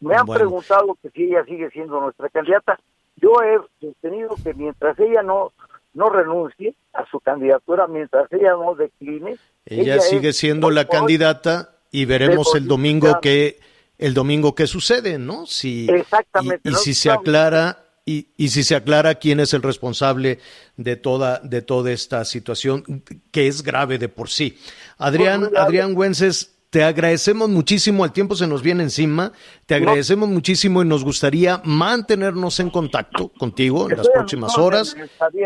[0.01, 0.39] Me han bueno.
[0.39, 2.79] preguntado que si ella sigue siendo nuestra candidata.
[3.17, 5.53] Yo he sostenido que mientras ella no
[5.95, 9.37] no renuncie a su candidatura mientras ella no decline.
[9.67, 13.59] Ella, sigue siendo la candidata y veremos el domingo que
[13.99, 15.47] el domingo qué sucede, ¿no?
[15.47, 16.71] Si Exactamente.
[16.71, 20.39] y, si se aclara y, y, si se aclara quién es el responsable
[20.77, 24.59] de toda de toda esta situación que es grave de por sí.
[24.97, 29.33] Adrián Adrián Güences te agradecemos muchísimo, el tiempo se nos viene encima,
[29.65, 34.95] te agradecemos muchísimo y nos gustaría mantenernos en contacto contigo en las próximas horas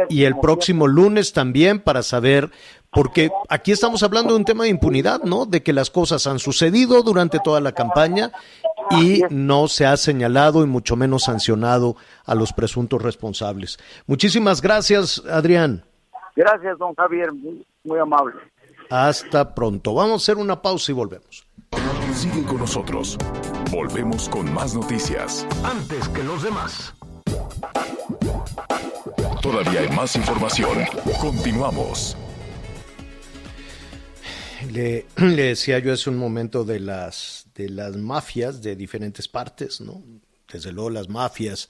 [0.08, 2.50] y el próximo lunes también para saber,
[2.92, 5.46] porque aquí estamos hablando de un tema de impunidad, ¿no?
[5.46, 8.32] De que las cosas han sucedido durante toda la campaña
[8.90, 13.78] y no se ha señalado y mucho menos sancionado a los presuntos responsables.
[14.06, 15.84] Muchísimas gracias, Adrián.
[16.36, 18.34] Gracias, don Javier, muy, muy amable.
[18.90, 19.94] Hasta pronto.
[19.94, 21.46] Vamos a hacer una pausa y volvemos.
[22.12, 23.16] Sigue con nosotros.
[23.70, 25.46] Volvemos con más noticias.
[25.64, 26.94] Antes que los demás.
[29.40, 30.78] Todavía hay más información.
[31.20, 32.16] Continuamos.
[34.72, 39.80] Le, le, decía yo hace un momento de las, de las mafias de diferentes partes,
[39.80, 40.02] ¿no?
[40.50, 41.68] Desde luego las mafias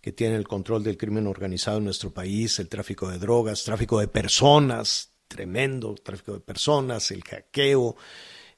[0.00, 4.00] que tienen el control del crimen organizado en nuestro país, el tráfico de drogas, tráfico
[4.00, 7.96] de personas, tremendo tráfico de personas, el hackeo,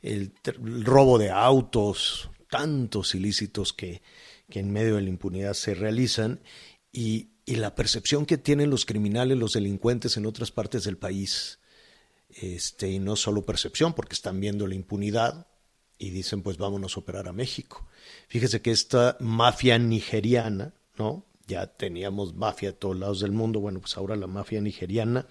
[0.02, 4.02] el, el robo de autos, tantos ilícitos que,
[4.50, 6.40] que, en medio de la impunidad se realizan
[6.92, 11.60] y, y, la percepción que tienen los criminales, los delincuentes en otras partes del país.
[12.40, 15.46] Este, y no solo percepción, porque están viendo la impunidad
[15.98, 17.86] y dicen, pues vámonos a operar a México.
[18.28, 21.24] Fíjese que esta mafia nigeriana, ¿no?
[21.46, 25.26] Ya teníamos mafia a todos lados del mundo, bueno, pues ahora la mafia nigeriana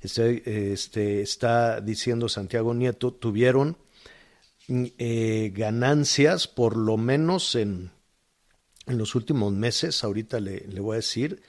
[0.00, 3.78] este, este, está diciendo Santiago Nieto, tuvieron
[4.68, 7.92] eh, ganancias por lo menos en,
[8.86, 11.42] en los últimos meses, ahorita le, le, voy a decir,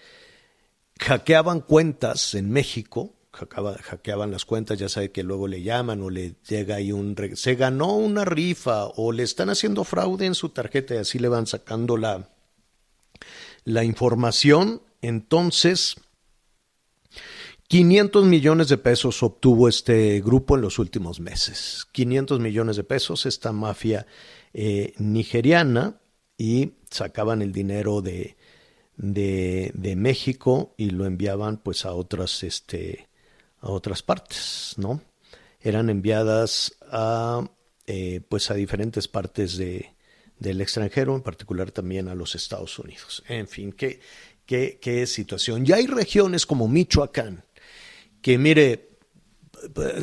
[1.00, 6.36] hackeaban cuentas en México, hackeaban, las cuentas, ya sabe que luego le llaman o le
[6.48, 10.96] llega ahí un, se ganó una rifa o le están haciendo fraude en su tarjeta
[10.96, 12.30] y así le van sacando la,
[13.65, 15.96] la información, entonces
[17.67, 21.88] 500 millones de pesos obtuvo este grupo en los últimos meses.
[21.91, 24.06] 500 millones de pesos, esta mafia
[24.54, 26.00] eh, nigeriana,
[26.38, 28.36] y sacaban el dinero de,
[28.98, 33.08] de, de, México y lo enviaban pues a otras, este,
[33.63, 35.02] a otras partes, ¿no?
[35.62, 37.49] Eran enviadas a,
[37.88, 39.95] eh, pues a diferentes partes de,
[40.38, 43.23] del extranjero, en particular también a los Estados Unidos.
[43.28, 44.02] En fin, qué,
[44.45, 45.65] qué, qué situación.
[45.65, 47.45] Ya hay regiones como Michoacán,
[48.21, 48.89] que mire,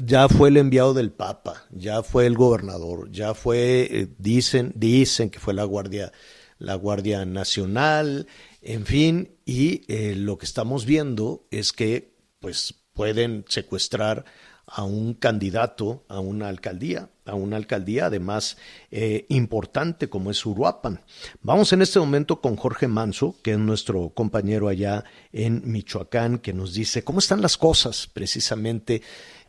[0.04, 5.28] ya fue el enviado del Papa, ya fue el gobernador, ya fue, eh, dicen, dicen
[5.28, 6.12] que fue la Guardia,
[6.58, 8.26] la Guardia Nacional,
[8.62, 14.24] en fin, y eh, lo que estamos viendo es que pues pueden secuestrar
[14.70, 18.56] a un candidato a una alcaldía, a una alcaldía además
[18.92, 21.00] eh, importante como es Uruapan.
[21.42, 26.52] Vamos en este momento con Jorge Manso, que es nuestro compañero allá en Michoacán, que
[26.52, 29.02] nos dice cómo están las cosas precisamente.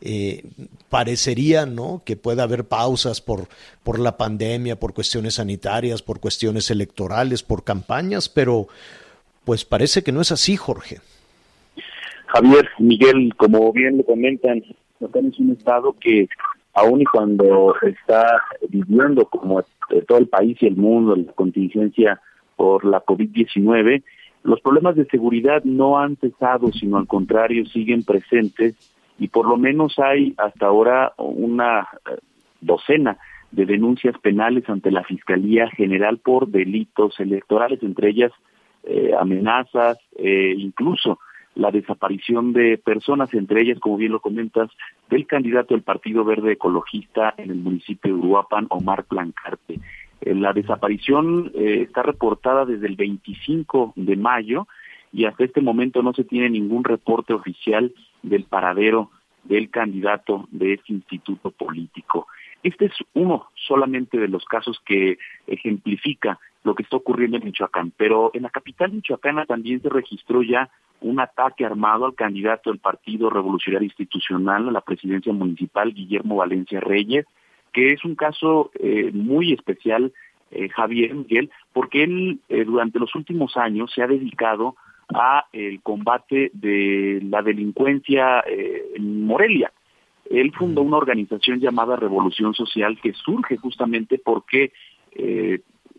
[0.04, 0.44] Eh,
[0.90, 2.02] parecería ¿no?
[2.04, 3.48] que pueda haber pausas por,
[3.84, 8.68] por la pandemia, por cuestiones sanitarias, por cuestiones electorales, por campañas, pero
[9.46, 11.02] pues parece que no es así, Jorge.
[12.34, 14.63] Javier, Miguel, como bien lo comentan,
[15.00, 16.30] Michoacán es un estado que
[16.74, 19.62] aun y cuando está viviendo como
[20.08, 22.22] todo el país y el mundo la contingencia
[22.56, 24.04] por la COVID-19,
[24.44, 28.76] los problemas de seguridad no han cesado, sino al contrario siguen presentes
[29.20, 31.89] y por lo menos hay hasta ahora una
[32.62, 33.17] docena
[33.52, 38.32] de denuncias penales ante la Fiscalía General por delitos electorales, entre ellas
[38.84, 41.20] eh, amenazas, eh, incluso
[41.56, 44.70] la desaparición de personas, entre ellas, como bien lo comentas,
[45.10, 49.80] del candidato del Partido Verde Ecologista en el municipio de Uruapan, Omar Plancarte.
[50.22, 54.68] Eh, la desaparición eh, está reportada desde el 25 de mayo
[55.12, 59.10] y hasta este momento no se tiene ningún reporte oficial del paradero
[59.44, 62.28] del candidato de este instituto político.
[62.64, 67.91] Este es uno solamente de los casos que ejemplifica lo que está ocurriendo en Michoacán,
[67.97, 70.70] pero en la capital michoacana también se registró ya
[71.01, 76.80] un ataque armado al candidato del Partido Revolucionario Institucional a la presidencia municipal, Guillermo Valencia
[76.80, 77.26] Reyes,
[77.74, 80.14] que es un caso eh, muy especial,
[80.51, 84.76] eh, Javier Miguel, porque él eh, durante los últimos años se ha dedicado
[85.14, 89.74] a el combate de la delincuencia en Morelia.
[90.30, 94.72] Él fundó una organización llamada Revolución Social que surge justamente porque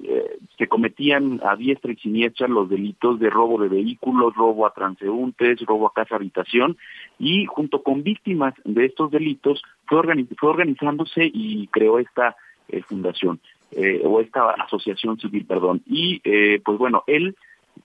[0.04, 4.72] eh, se cometían a diestra y siniestra los delitos de robo de vehículos, robo a
[4.72, 6.76] transeúntes, robo a casa habitación
[7.18, 12.36] y junto con víctimas de estos delitos fue, organizándose y creó esta
[12.68, 13.40] eh, fundación
[13.72, 15.82] eh, o esta asociación civil, perdón.
[15.84, 16.20] Y
[16.60, 17.34] pues bueno, él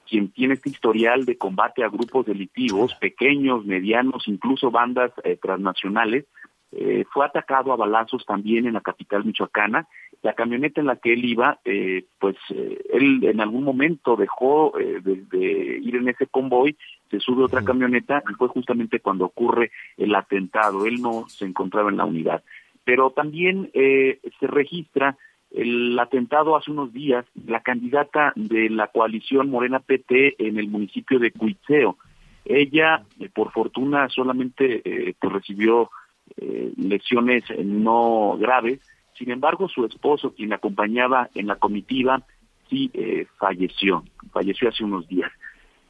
[0.08, 5.12] quien tiene este historial de combate a grupos delictivos, pequeños, medianos, incluso bandas
[5.42, 6.26] transnacionales,
[6.72, 9.88] eh, fue atacado a balazos también en la capital michoacana.
[10.28, 14.74] La camioneta en la que él iba, eh, pues eh, él en algún momento dejó
[14.76, 16.76] de, ir en ese convoy,
[17.10, 20.86] se sube otra camioneta y fue justamente cuando ocurre el atentado.
[20.86, 22.44] Él no se encontraba en la unidad.
[22.84, 25.16] Pero también se registra
[25.52, 31.20] el atentado hace unos días, la candidata de la coalición Morena PT en el municipio
[31.20, 31.98] de Cuitzeo.
[32.44, 35.90] Ella, por fortuna, solamente pues recibió
[36.36, 38.82] eh, lesiones no graves.
[39.18, 42.22] Sin embargo, su esposo, quien acompañaba en la comitiva,
[42.70, 45.32] sí eh, falleció, falleció hace unos días.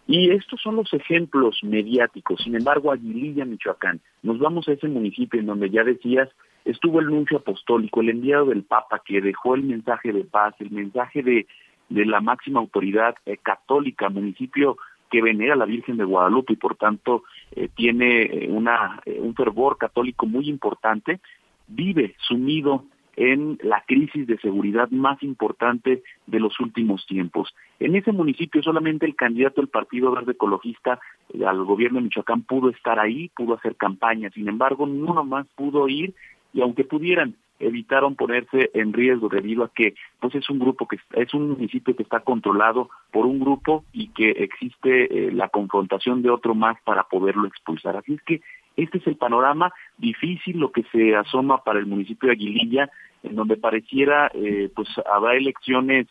[0.08, 2.42] Y estos son los ejemplos mediáticos.
[2.42, 6.30] Sin embargo, Aguililla, Michoacán, nos vamos a ese municipio en donde ya decías,
[6.64, 10.72] estuvo el nuncio apostólico, el enviado del Papa que dejó el mensaje de paz, el
[10.72, 11.48] mensaje de,
[11.90, 14.78] de la máxima autoridad eh, católica, municipio
[15.10, 19.20] que venera a la Virgen de Guadalupe y por tanto eh, tiene eh, una, eh,
[19.22, 21.20] un fervor católico muy importante,
[21.68, 22.86] vive sumido
[23.18, 27.54] en la crisis de seguridad más importante de los últimos tiempos.
[27.80, 31.00] En ese municipio solamente el candidato del Partido Verde Ecologista
[31.46, 35.90] al gobierno de Michoacán pudo estar ahí, pudo hacer campaña, sin embargo, uno más pudo
[35.90, 36.14] ir
[36.54, 41.00] y aunque pudieran evitaron ponerse en riesgo debido a que pues es un grupo que
[41.14, 46.22] es un municipio que está controlado por un grupo y que existe eh, la confrontación
[46.22, 47.98] de otro más para poderlo expulsar.
[47.98, 48.42] Así es que
[48.76, 52.90] este es el panorama difícil lo que se asoma para el municipio de Aguililla,
[53.24, 56.08] en donde pareciera eh, pues habrá elecciones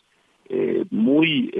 [0.49, 1.53] eh, muy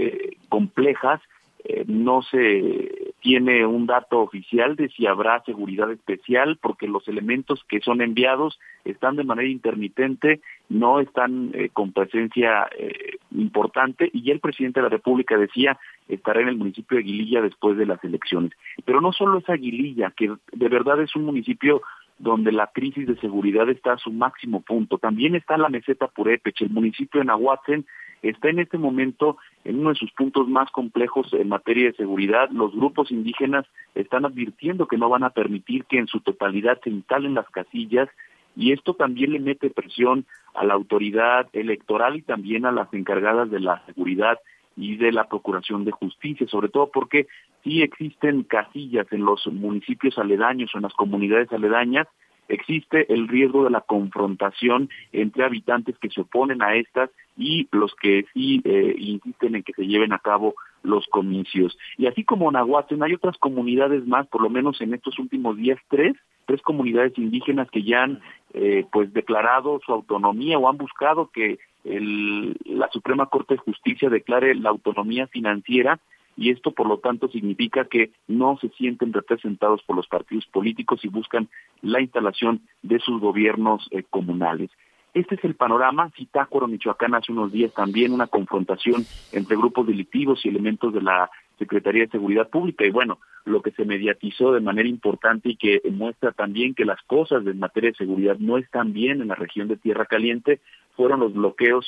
[0.49, 1.21] complejas
[1.69, 7.65] eh, no se tiene un dato oficial de si habrá seguridad especial porque los elementos
[7.69, 14.31] que son enviados están de manera intermitente, no están eh, con presencia eh, importante y
[14.31, 15.77] el presidente de la República decía
[16.07, 18.53] estará en el municipio de Aguililla después de las elecciones.
[18.85, 21.83] Pero no solo es Aguililla, que de verdad es un municipio
[22.19, 24.99] donde la crisis de seguridad está a su máximo punto.
[24.99, 27.81] También está la meseta Purépech, el municipio de Nahuatl
[28.23, 32.49] está en este momento en uno de sus puntos más complejos en materia de seguridad.
[32.51, 36.91] Los grupos indígenas están advirtiendo que no van a permitir que en su totalidad se
[36.91, 38.09] instalen las casillas
[38.57, 43.51] y esto también le mete presión a la autoridad electoral y también a las encargadas
[43.51, 44.39] de la seguridad
[44.77, 47.27] y de la Procuración de Justicia, sobre todo porque
[47.65, 52.07] sí existen casillas en los municipios aledaños o en las comunidades aledañas
[52.49, 57.95] existe el riesgo de la confrontación entre habitantes que se oponen a estas y los
[57.97, 61.77] que sí eh, insisten en que se lleven a cabo los comicios.
[61.97, 65.79] Y así como Nahuatl, hay otras comunidades más, por lo menos en estos últimos días,
[65.89, 66.15] tres,
[66.47, 68.21] tres comunidades indígenas que ya han
[68.55, 74.11] eh, pues declarado su autonomía o han buscado que el, la Suprema Corte de Justicia
[74.11, 76.01] declare la autonomía financiera
[76.37, 81.01] y esto por lo tanto significa que no se sienten representados por los partidos políticos
[81.05, 81.49] y buscan
[81.81, 84.71] la instalación de sus gobiernos eh, comunales.
[85.15, 86.11] Este es el panorama.
[86.15, 91.31] Citácuaro, Michoacán, hace unos días también una confrontación entre grupos delictivos y elementos de la
[91.59, 92.85] Secretaría de Seguridad Pública.
[92.85, 97.01] Y bueno, lo que se mediatizó de manera importante y que muestra también que las
[97.07, 100.61] cosas en materia de seguridad no están bien en la región de Tierra Caliente
[100.97, 101.87] fueron los bloqueos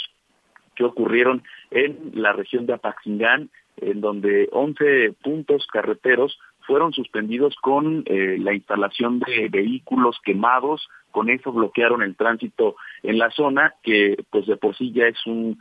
[0.75, 8.05] que ocurrieron en la región de Apaxingán, en donde 11 puntos carreteros fueron suspendidos con
[8.07, 14.23] eh, la instalación de vehículos quemados, con eso bloquearon el tránsito en la zona, que
[14.31, 15.59] pues de por sí ya es un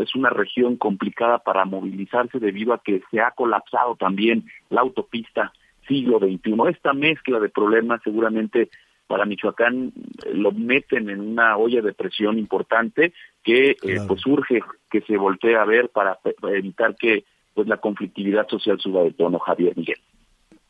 [0.00, 5.52] es una región complicada para movilizarse debido a que se ha colapsado también la autopista
[5.88, 6.54] siglo XXI.
[6.68, 8.68] Esta mezcla de problemas seguramente
[9.10, 9.92] para Michoacán
[10.32, 15.56] lo meten en una olla de presión importante que eh, pues urge que se voltee
[15.56, 16.20] a ver para
[16.54, 19.98] evitar que pues la conflictividad social suba de tono, Javier Miguel.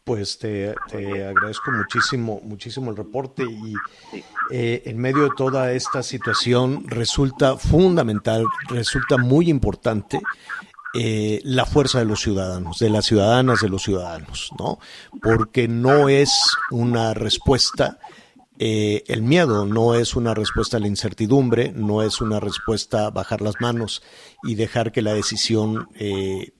[0.04, 3.74] Pues te, agradezco muchísimo, muchísimo el reporte y
[4.50, 10.18] eh, en medio de toda esta situación resulta fundamental, resulta muy importante
[10.94, 14.78] eh, la fuerza de los ciudadanos, de las ciudadanas, de los ciudadanos, ¿no?
[15.22, 17.98] Porque no es una respuesta
[18.62, 23.10] eh, el miedo no es una respuesta a la incertidumbre, no es una respuesta a
[23.10, 24.02] bajar las manos
[24.42, 26.52] y dejar que la decisión eh,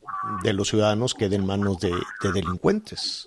[0.42, 1.92] de los ciudadanos quede en manos de,
[2.32, 3.26] delincuentes.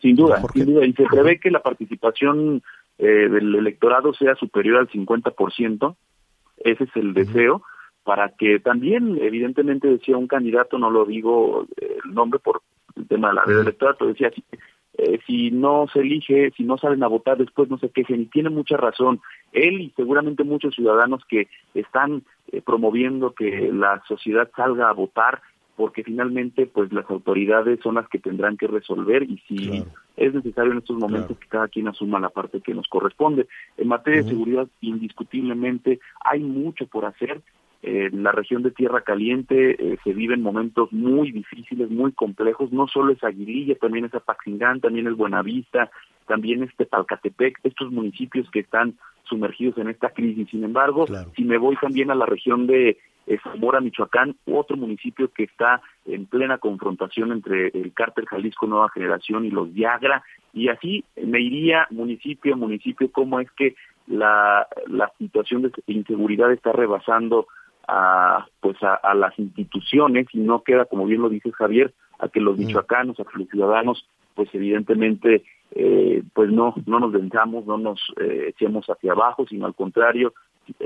[0.00, 0.86] Sin duda, sin duda.
[0.86, 2.62] Y se prevé que la participación
[2.98, 5.96] eh, del electorado sea superior al 50%.
[6.58, 7.62] Ese es el deseo.
[8.04, 12.62] para que también, evidentemente decía un candidato, no lo digo eh, el nombre por
[12.94, 14.30] el tema de la red electoral, pero decía,
[14.96, 18.26] eh, si no se elige, si no salen a votar después no se quejen, y
[18.26, 19.20] tiene mucha razón.
[19.52, 22.22] Él y seguramente muchos ciudadanos que están
[22.52, 25.42] eh, promoviendo que la sociedad salga a votar,
[25.76, 29.84] porque finalmente pues las autoridades son las que tendrán que resolver y si
[30.16, 33.48] es necesario en estos momentos que cada quien asuma la parte que nos corresponde.
[33.76, 37.42] En materia de seguridad, indiscutiblemente hay mucho por hacer.
[37.86, 42.72] En la región de Tierra Caliente eh, se viven momentos muy difíciles, muy complejos.
[42.72, 45.90] No solo es Aguililla, también es Apaxingán, también es Buenavista,
[46.26, 50.48] también es Tepalcatepec, estos municipios que están sumergidos en esta crisis.
[50.48, 51.04] Sin embargo,
[51.36, 55.82] si me voy también a la región de eh, Zamora, Michoacán, otro municipio que está
[56.06, 60.22] en plena confrontación entre el cártel Jalisco Nueva Generación y los Viagra,
[60.54, 63.74] y así me iría municipio a municipio cómo es que
[64.06, 67.46] la, la situación de inseguridad está rebasando
[67.88, 72.40] a pues a, las instituciones y no queda como bien lo dice Javier a que
[72.40, 72.60] los mm.
[72.60, 78.00] michoacanos a que los ciudadanos pues evidentemente eh, pues no no nos venzamos no nos
[78.20, 80.32] eh, echemos hacia abajo sino al contrario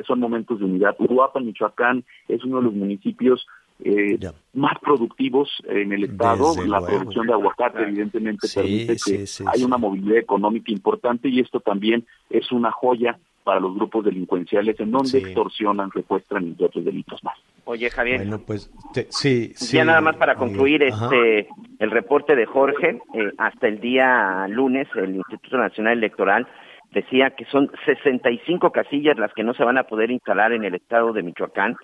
[0.06, 3.46] son momentos de unidad Uruapan Michoacán es uno de los municipios
[3.84, 4.18] eh,
[4.54, 6.54] más productivos en el estado.
[6.66, 12.04] la producción de aguacate, evidentemente, permite que hay una movilidad económica importante y esto también
[12.28, 17.34] es una joya para los grupos delincuenciales en donde extorsionan, secuestran y otros delitos más.
[17.64, 18.18] Oye, Javier.
[18.18, 18.70] Bueno, pues
[19.08, 24.46] sí, Ya nada más para concluir este el reporte de Jorge, eh, hasta el día
[24.50, 26.46] lunes el Instituto Nacional Electoral
[26.90, 30.74] decía que son 65 casillas las que no se van a poder instalar en el
[30.74, 31.76] estado de Michoacán.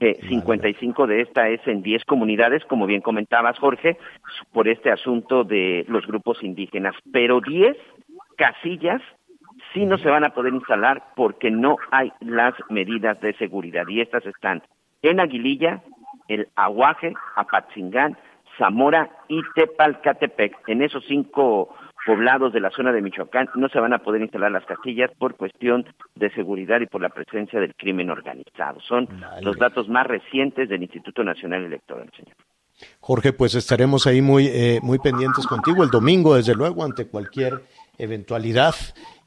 [0.00, 3.96] Eh, 55 de esta es en 10 comunidades, como bien comentabas, Jorge,
[4.52, 6.96] por este asunto de los grupos indígenas.
[7.12, 7.76] Pero 10
[8.36, 9.00] casillas
[9.72, 13.86] sí no se van a poder instalar porque no hay las medidas de seguridad.
[13.88, 14.62] Y estas están
[15.02, 15.82] en Aguililla,
[16.28, 18.16] el Aguaje, Apatzingán,
[18.58, 20.68] Zamora y Tepalcatepec.
[20.68, 24.50] En esos cinco poblados de la zona de Michoacán no se van a poder instalar
[24.50, 28.80] las castillas por cuestión de seguridad y por la presencia del crimen organizado.
[28.80, 29.08] Son
[29.40, 32.34] los datos más recientes del Instituto Nacional Electoral, señor.
[33.00, 37.62] Jorge, pues estaremos ahí muy, eh, muy pendientes contigo el domingo, desde luego, ante cualquier
[37.98, 38.74] eventualidad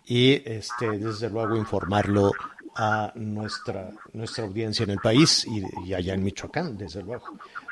[0.08, 2.32] y este, desde luego informarlo
[2.76, 7.26] a nuestra, nuestra audiencia en el país y, allá en Michoacán, desde luego.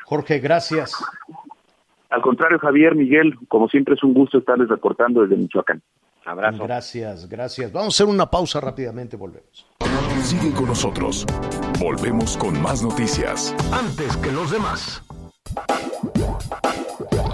[0.05, 0.95] Jorge, gracias.
[2.09, 5.81] Al contrario, Javier, Miguel, como siempre es un gusto estarles reportando desde Michoacán.
[6.25, 6.63] Abrazo.
[6.63, 7.71] Gracias, gracias.
[7.73, 9.67] Vamos a hacer una pausa rápidamente, volvemos.
[10.21, 11.25] Sigue con nosotros.
[11.79, 13.53] Volvemos con más noticias.
[13.73, 15.03] Antes que los demás.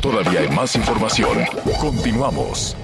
[0.01, 1.37] Todavía hay más información.
[1.79, 2.75] Continuamos.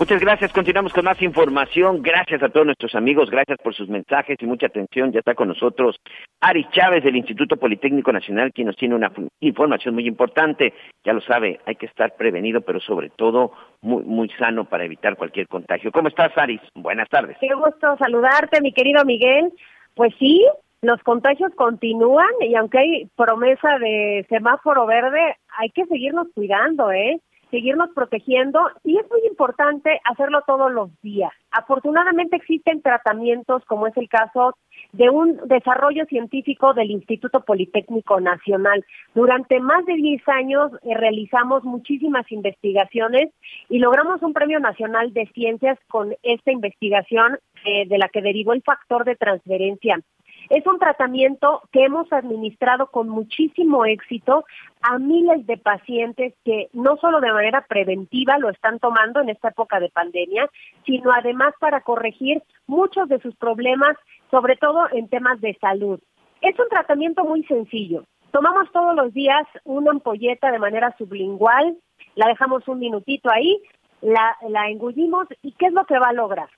[0.00, 0.50] Muchas gracias.
[0.54, 2.00] Continuamos con más información.
[2.00, 3.28] Gracias a todos nuestros amigos.
[3.28, 5.12] Gracias por sus mensajes y mucha atención.
[5.12, 5.96] Ya está con nosotros
[6.40, 10.72] Ari Chávez del Instituto Politécnico Nacional, quien nos tiene una información muy importante.
[11.04, 15.18] Ya lo sabe, hay que estar prevenido, pero sobre todo muy, muy sano para evitar
[15.18, 15.92] cualquier contagio.
[15.92, 16.62] ¿Cómo estás, Aris?
[16.74, 17.36] Buenas tardes.
[17.38, 19.52] Qué gusto saludarte, mi querido Miguel.
[19.94, 20.46] Pues sí,
[20.80, 27.20] los contagios continúan y aunque hay promesa de semáforo verde, hay que seguirnos cuidando, ¿eh?
[27.50, 31.32] Seguirnos protegiendo y es muy importante hacerlo todos los días.
[31.50, 34.56] Afortunadamente existen tratamientos como es el caso
[34.92, 38.84] de un desarrollo científico del Instituto Politécnico Nacional.
[39.14, 43.30] Durante más de 10 años eh, realizamos muchísimas investigaciones
[43.68, 48.52] y logramos un premio nacional de ciencias con esta investigación eh, de la que derivó
[48.52, 50.00] el factor de transferencia
[50.50, 54.44] es un tratamiento que hemos administrado con muchísimo éxito
[54.82, 59.48] a miles de pacientes que no solo de manera preventiva lo están tomando en esta
[59.48, 60.50] época de pandemia,
[60.84, 63.96] sino además para corregir muchos de sus problemas,
[64.30, 66.00] sobre todo en temas de salud.
[66.40, 68.04] Es un tratamiento muy sencillo.
[68.32, 71.76] Tomamos todos los días una ampolleta de manera sublingual,
[72.16, 73.62] la dejamos un minutito ahí,
[74.00, 76.48] la, la engullimos y ¿qué es lo que va a lograr?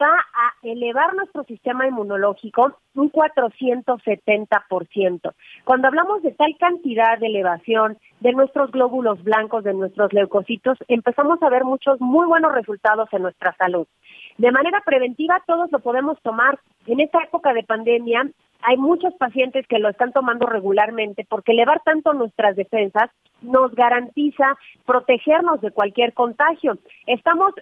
[0.00, 5.32] Va a elevar nuestro sistema inmunológico un 470%.
[5.64, 11.42] Cuando hablamos de tal cantidad de elevación de nuestros glóbulos blancos, de nuestros leucocitos, empezamos
[11.42, 13.86] a ver muchos muy buenos resultados en nuestra salud.
[14.38, 16.58] De manera preventiva, todos lo podemos tomar.
[16.86, 18.26] En esta época de pandemia,
[18.62, 23.10] hay muchos pacientes que lo están tomando regularmente porque elevar tanto nuestras defensas
[23.42, 24.56] nos garantiza
[24.86, 26.78] protegernos de cualquier contagio.
[27.06, 27.52] Estamos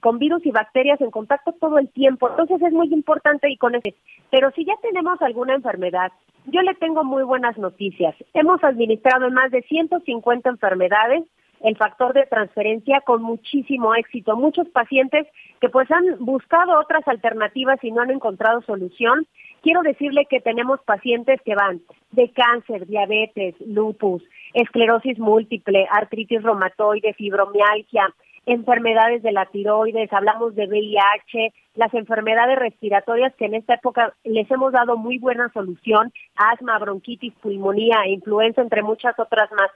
[0.00, 2.28] con virus y bacterias en contacto todo el tiempo.
[2.28, 3.94] Entonces es muy importante y con ese.
[4.30, 6.12] Pero si ya tenemos alguna enfermedad,
[6.46, 8.14] yo le tengo muy buenas noticias.
[8.34, 11.24] Hemos administrado en más de 150 enfermedades
[11.60, 14.36] el factor de transferencia con muchísimo éxito.
[14.36, 15.26] Muchos pacientes
[15.60, 19.26] que pues han buscado otras alternativas y no han encontrado solución
[19.62, 21.80] quiero decirle que tenemos pacientes que van
[22.12, 24.22] de cáncer, diabetes, lupus,
[24.54, 28.08] esclerosis múltiple, artritis reumatoide, fibromialgia,
[28.48, 34.50] enfermedades de la tiroides, hablamos de VIH, las enfermedades respiratorias que en esta época les
[34.50, 39.70] hemos dado muy buena solución, asma, bronquitis, pulmonía, influenza, entre muchas otras más.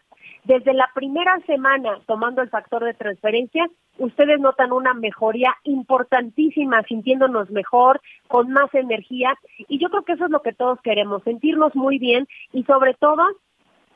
[0.45, 3.69] Desde la primera semana tomando el factor de transferencia,
[3.99, 9.35] ustedes notan una mejoría importantísima, sintiéndonos mejor, con más energía,
[9.69, 12.95] y yo creo que eso es lo que todos queremos, sentirnos muy bien y sobre
[12.95, 13.23] todo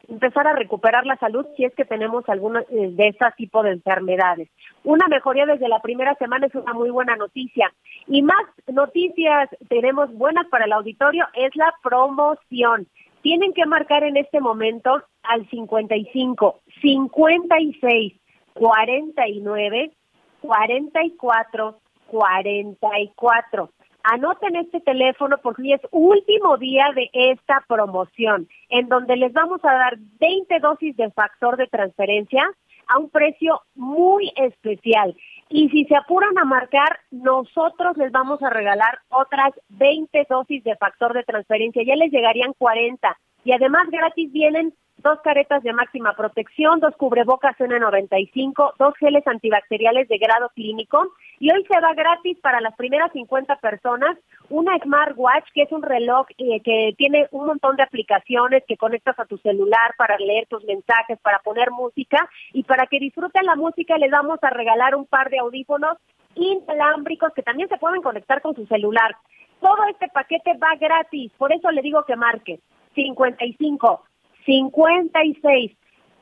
[0.08, 3.72] empezar a recuperar la salud si es que tenemos alguna eh, de este tipo de
[3.72, 4.48] enfermedades.
[4.84, 7.72] Una mejoría desde la primera semana es una muy buena noticia.
[8.06, 12.86] Y más noticias tenemos buenas para el auditorio es la promoción.
[13.22, 18.12] Tienen que marcar en este momento al 55, 56,
[18.54, 19.92] 49,
[20.40, 23.70] 44, 44.
[24.08, 29.58] Anoten este teléfono porque hoy es último día de esta promoción, en donde les vamos
[29.64, 32.48] a dar 20 dosis de factor de transferencia
[32.86, 35.16] a un precio muy especial.
[35.48, 40.76] Y si se apuran a marcar, nosotros les vamos a regalar otras 20 dosis de
[40.76, 41.82] factor de transferencia.
[41.82, 43.18] Ya les llegarían 40.
[43.44, 50.08] Y además gratis vienen dos caretas de máxima protección, dos cubrebocas N95, dos geles antibacteriales
[50.08, 54.16] de grado clínico y hoy se va gratis para las primeras 50 personas
[54.48, 59.18] una smartwatch que es un reloj eh, que tiene un montón de aplicaciones que conectas
[59.18, 63.56] a tu celular para leer tus mensajes, para poner música y para que disfruten la
[63.56, 65.98] música les vamos a regalar un par de audífonos
[66.34, 69.16] inalámbricos que también se pueden conectar con su celular.
[69.60, 72.60] Todo este paquete va gratis, por eso le digo que marque
[72.94, 74.02] 55
[74.46, 75.72] 56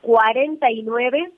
[0.01, 1.31] 49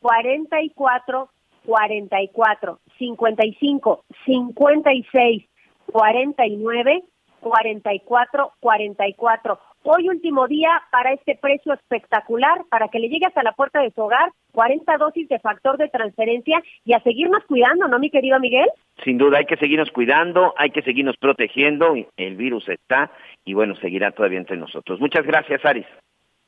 [0.00, 1.30] 44
[1.64, 5.44] 44 55 56
[5.86, 7.02] 49
[7.40, 9.58] 44 44.
[9.84, 13.90] Hoy último día para este precio espectacular, para que le llegue hasta la puerta de
[13.90, 18.38] su hogar, 40 dosis de factor de transferencia y a seguirnos cuidando, ¿no, mi querido
[18.38, 18.68] Miguel?
[19.02, 23.10] Sin duda, hay que seguirnos cuidando, hay que seguirnos protegiendo, el virus está
[23.44, 25.00] y bueno, seguirá todavía entre nosotros.
[25.00, 25.86] Muchas gracias, Aris.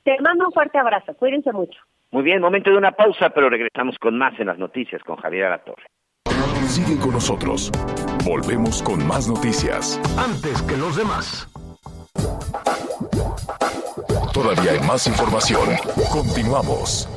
[0.04, 1.80] Te mando un fuerte abrazo, cuídense mucho.
[2.10, 5.46] Muy bien, momento de una pausa, pero regresamos con más en las noticias con Javier
[5.46, 5.86] Alatorre.
[6.66, 7.72] Sigue con nosotros.
[8.24, 10.00] Volvemos con más noticias.
[10.18, 11.48] Antes que los demás.
[14.32, 15.68] Todavía hay más información.
[16.12, 17.08] Continuamos.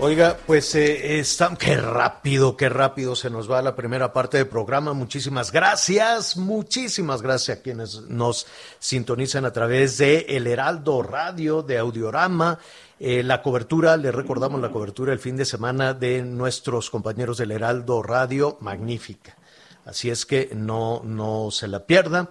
[0.00, 4.46] Oiga, pues eh, está, qué rápido, qué rápido se nos va la primera parte del
[4.46, 4.92] programa.
[4.92, 8.46] Muchísimas gracias, muchísimas gracias a quienes nos
[8.78, 12.60] sintonizan a través de El Heraldo Radio, de Audiorama.
[13.00, 17.50] Eh, la cobertura, le recordamos la cobertura el fin de semana de nuestros compañeros del
[17.50, 19.36] Heraldo Radio, magnífica.
[19.84, 22.30] Así es que no, no se la pierda.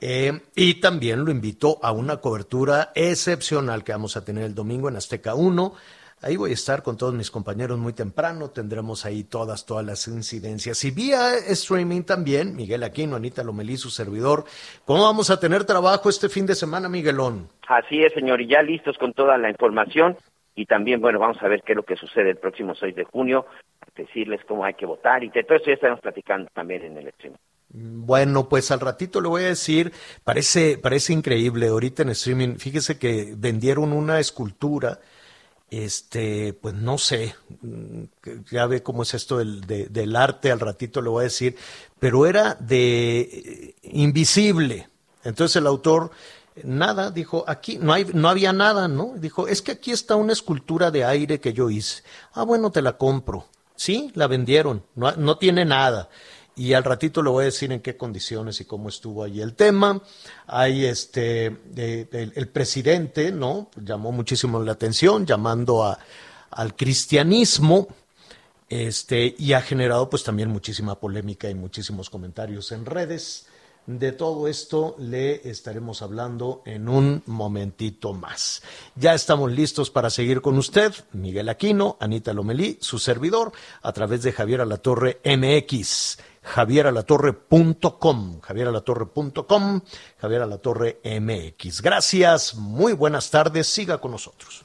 [0.00, 4.88] Eh, y también lo invito a una cobertura excepcional que vamos a tener el domingo
[4.88, 5.74] en Azteca 1
[6.24, 10.08] Ahí voy a estar con todos mis compañeros muy temprano, tendremos ahí todas, todas las
[10.08, 10.82] incidencias.
[10.86, 14.44] Y vía streaming también, Miguel Aquino, Anita Lomelí, su servidor.
[14.86, 17.50] ¿Cómo vamos a tener trabajo este fin de semana, Miguelón?
[17.68, 20.16] Así es, señor, y ya listos con toda la información.
[20.54, 23.04] Y también, bueno, vamos a ver qué es lo que sucede el próximo 6 de
[23.04, 23.44] junio,
[23.94, 27.08] decirles cómo hay que votar y de todo eso ya estaremos platicando también en el
[27.08, 27.38] streaming.
[27.68, 32.98] Bueno, pues al ratito le voy a decir, parece, parece increíble ahorita en streaming, fíjese
[32.98, 35.00] que vendieron una escultura
[35.78, 38.02] este, pues no sé, mm,
[38.50, 41.56] ya ve cómo es esto del, del arte, al ratito le voy a decir,
[41.98, 44.88] pero era de eh, invisible.
[45.24, 46.10] Entonces el autor,
[46.62, 49.14] nada, dijo, aquí no, hay, no había nada, ¿no?
[49.16, 52.02] Dijo, es que aquí está una escultura de aire que yo hice.
[52.32, 53.46] Ah, bueno, te la compro.
[53.76, 56.08] Sí, la vendieron, no, no tiene nada
[56.56, 59.54] y al ratito le voy a decir en qué condiciones y cómo estuvo ahí el
[59.54, 60.00] tema.
[60.46, 61.46] Hay este,
[61.76, 63.70] el, presidente, ¿no?
[63.76, 65.98] Llamó muchísimo la atención, llamando a,
[66.50, 67.88] al cristianismo,
[68.68, 73.46] este, y ha generado pues también muchísima polémica y muchísimos comentarios en redes.
[73.86, 78.62] De todo esto le estaremos hablando en un momentito más.
[78.94, 83.52] Ya estamos listos para seguir con usted, Miguel Aquino, Anita Lomelí, su servidor,
[83.82, 89.80] a través de Javier Alatorre MX javieralatorre.com, javieralatorre.com,
[90.18, 91.82] javieralatorre MX.
[91.82, 94.64] Gracias, muy buenas tardes, siga con nosotros.